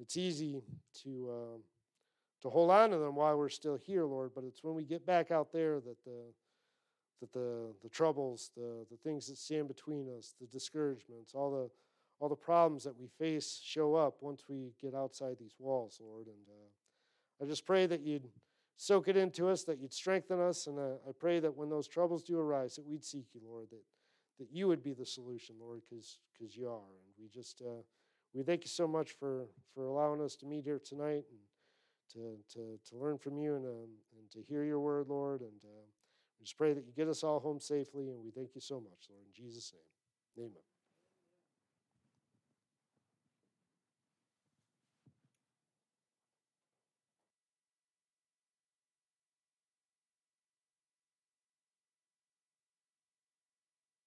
It's 0.00 0.16
easy 0.16 0.62
to 1.02 1.28
uh, 1.28 1.58
to 2.42 2.50
hold 2.50 2.70
on 2.70 2.90
to 2.90 2.98
them 2.98 3.16
while 3.16 3.36
we're 3.36 3.48
still 3.48 3.76
here, 3.84 4.04
Lord, 4.04 4.30
but 4.36 4.44
it's 4.44 4.62
when 4.62 4.76
we 4.76 4.84
get 4.84 5.04
back 5.04 5.32
out 5.32 5.50
there 5.50 5.80
that 5.80 6.04
the 6.04 6.22
that 7.20 7.32
the 7.32 7.74
the 7.82 7.88
troubles, 7.88 8.52
the 8.56 8.86
the 8.92 8.96
things 8.98 9.26
that 9.26 9.38
stand 9.38 9.66
between 9.66 10.06
us, 10.16 10.36
the 10.40 10.46
discouragements, 10.46 11.32
all 11.34 11.50
the 11.50 11.68
all 12.20 12.28
the 12.28 12.36
problems 12.36 12.84
that 12.84 12.98
we 12.98 13.08
face 13.18 13.60
show 13.62 13.94
up 13.94 14.16
once 14.20 14.44
we 14.48 14.72
get 14.80 14.94
outside 14.94 15.36
these 15.38 15.54
walls, 15.58 16.00
Lord. 16.00 16.26
And 16.26 16.36
uh, 16.48 17.44
I 17.44 17.46
just 17.46 17.64
pray 17.64 17.86
that 17.86 18.00
you'd 18.00 18.28
soak 18.76 19.08
it 19.08 19.16
into 19.16 19.48
us, 19.48 19.64
that 19.64 19.78
you'd 19.78 19.92
strengthen 19.92 20.40
us. 20.40 20.66
And 20.66 20.78
uh, 20.78 20.94
I 21.08 21.12
pray 21.18 21.40
that 21.40 21.56
when 21.56 21.68
those 21.68 21.86
troubles 21.86 22.22
do 22.22 22.38
arise, 22.38 22.76
that 22.76 22.86
we'd 22.86 23.04
seek 23.04 23.26
you, 23.34 23.40
Lord, 23.44 23.68
that, 23.70 23.82
that 24.38 24.48
you 24.50 24.66
would 24.68 24.82
be 24.82 24.94
the 24.94 25.06
solution, 25.06 25.56
Lord, 25.60 25.82
because 25.90 26.56
you 26.56 26.68
are. 26.68 26.72
And 26.72 27.14
we 27.18 27.28
just, 27.28 27.62
uh, 27.64 27.82
we 28.34 28.42
thank 28.42 28.64
you 28.64 28.68
so 28.68 28.88
much 28.88 29.12
for, 29.12 29.46
for 29.74 29.86
allowing 29.86 30.20
us 30.20 30.34
to 30.36 30.46
meet 30.46 30.64
here 30.64 30.80
tonight 30.84 31.24
and 31.30 31.40
to, 32.12 32.36
to, 32.54 32.78
to 32.90 32.96
learn 32.96 33.18
from 33.18 33.38
you 33.38 33.56
and, 33.56 33.66
um, 33.66 33.88
and 34.18 34.30
to 34.32 34.40
hear 34.48 34.64
your 34.64 34.80
word, 34.80 35.08
Lord. 35.08 35.42
And 35.42 35.60
uh, 35.64 35.86
we 36.38 36.44
just 36.44 36.56
pray 36.56 36.72
that 36.72 36.84
you 36.84 36.92
get 36.96 37.08
us 37.08 37.22
all 37.22 37.38
home 37.38 37.60
safely. 37.60 38.08
And 38.08 38.24
we 38.24 38.30
thank 38.30 38.54
you 38.54 38.60
so 38.60 38.80
much, 38.80 39.08
Lord. 39.10 39.22
In 39.26 39.44
Jesus' 39.44 39.72
name, 39.72 40.46
amen. 40.46 40.77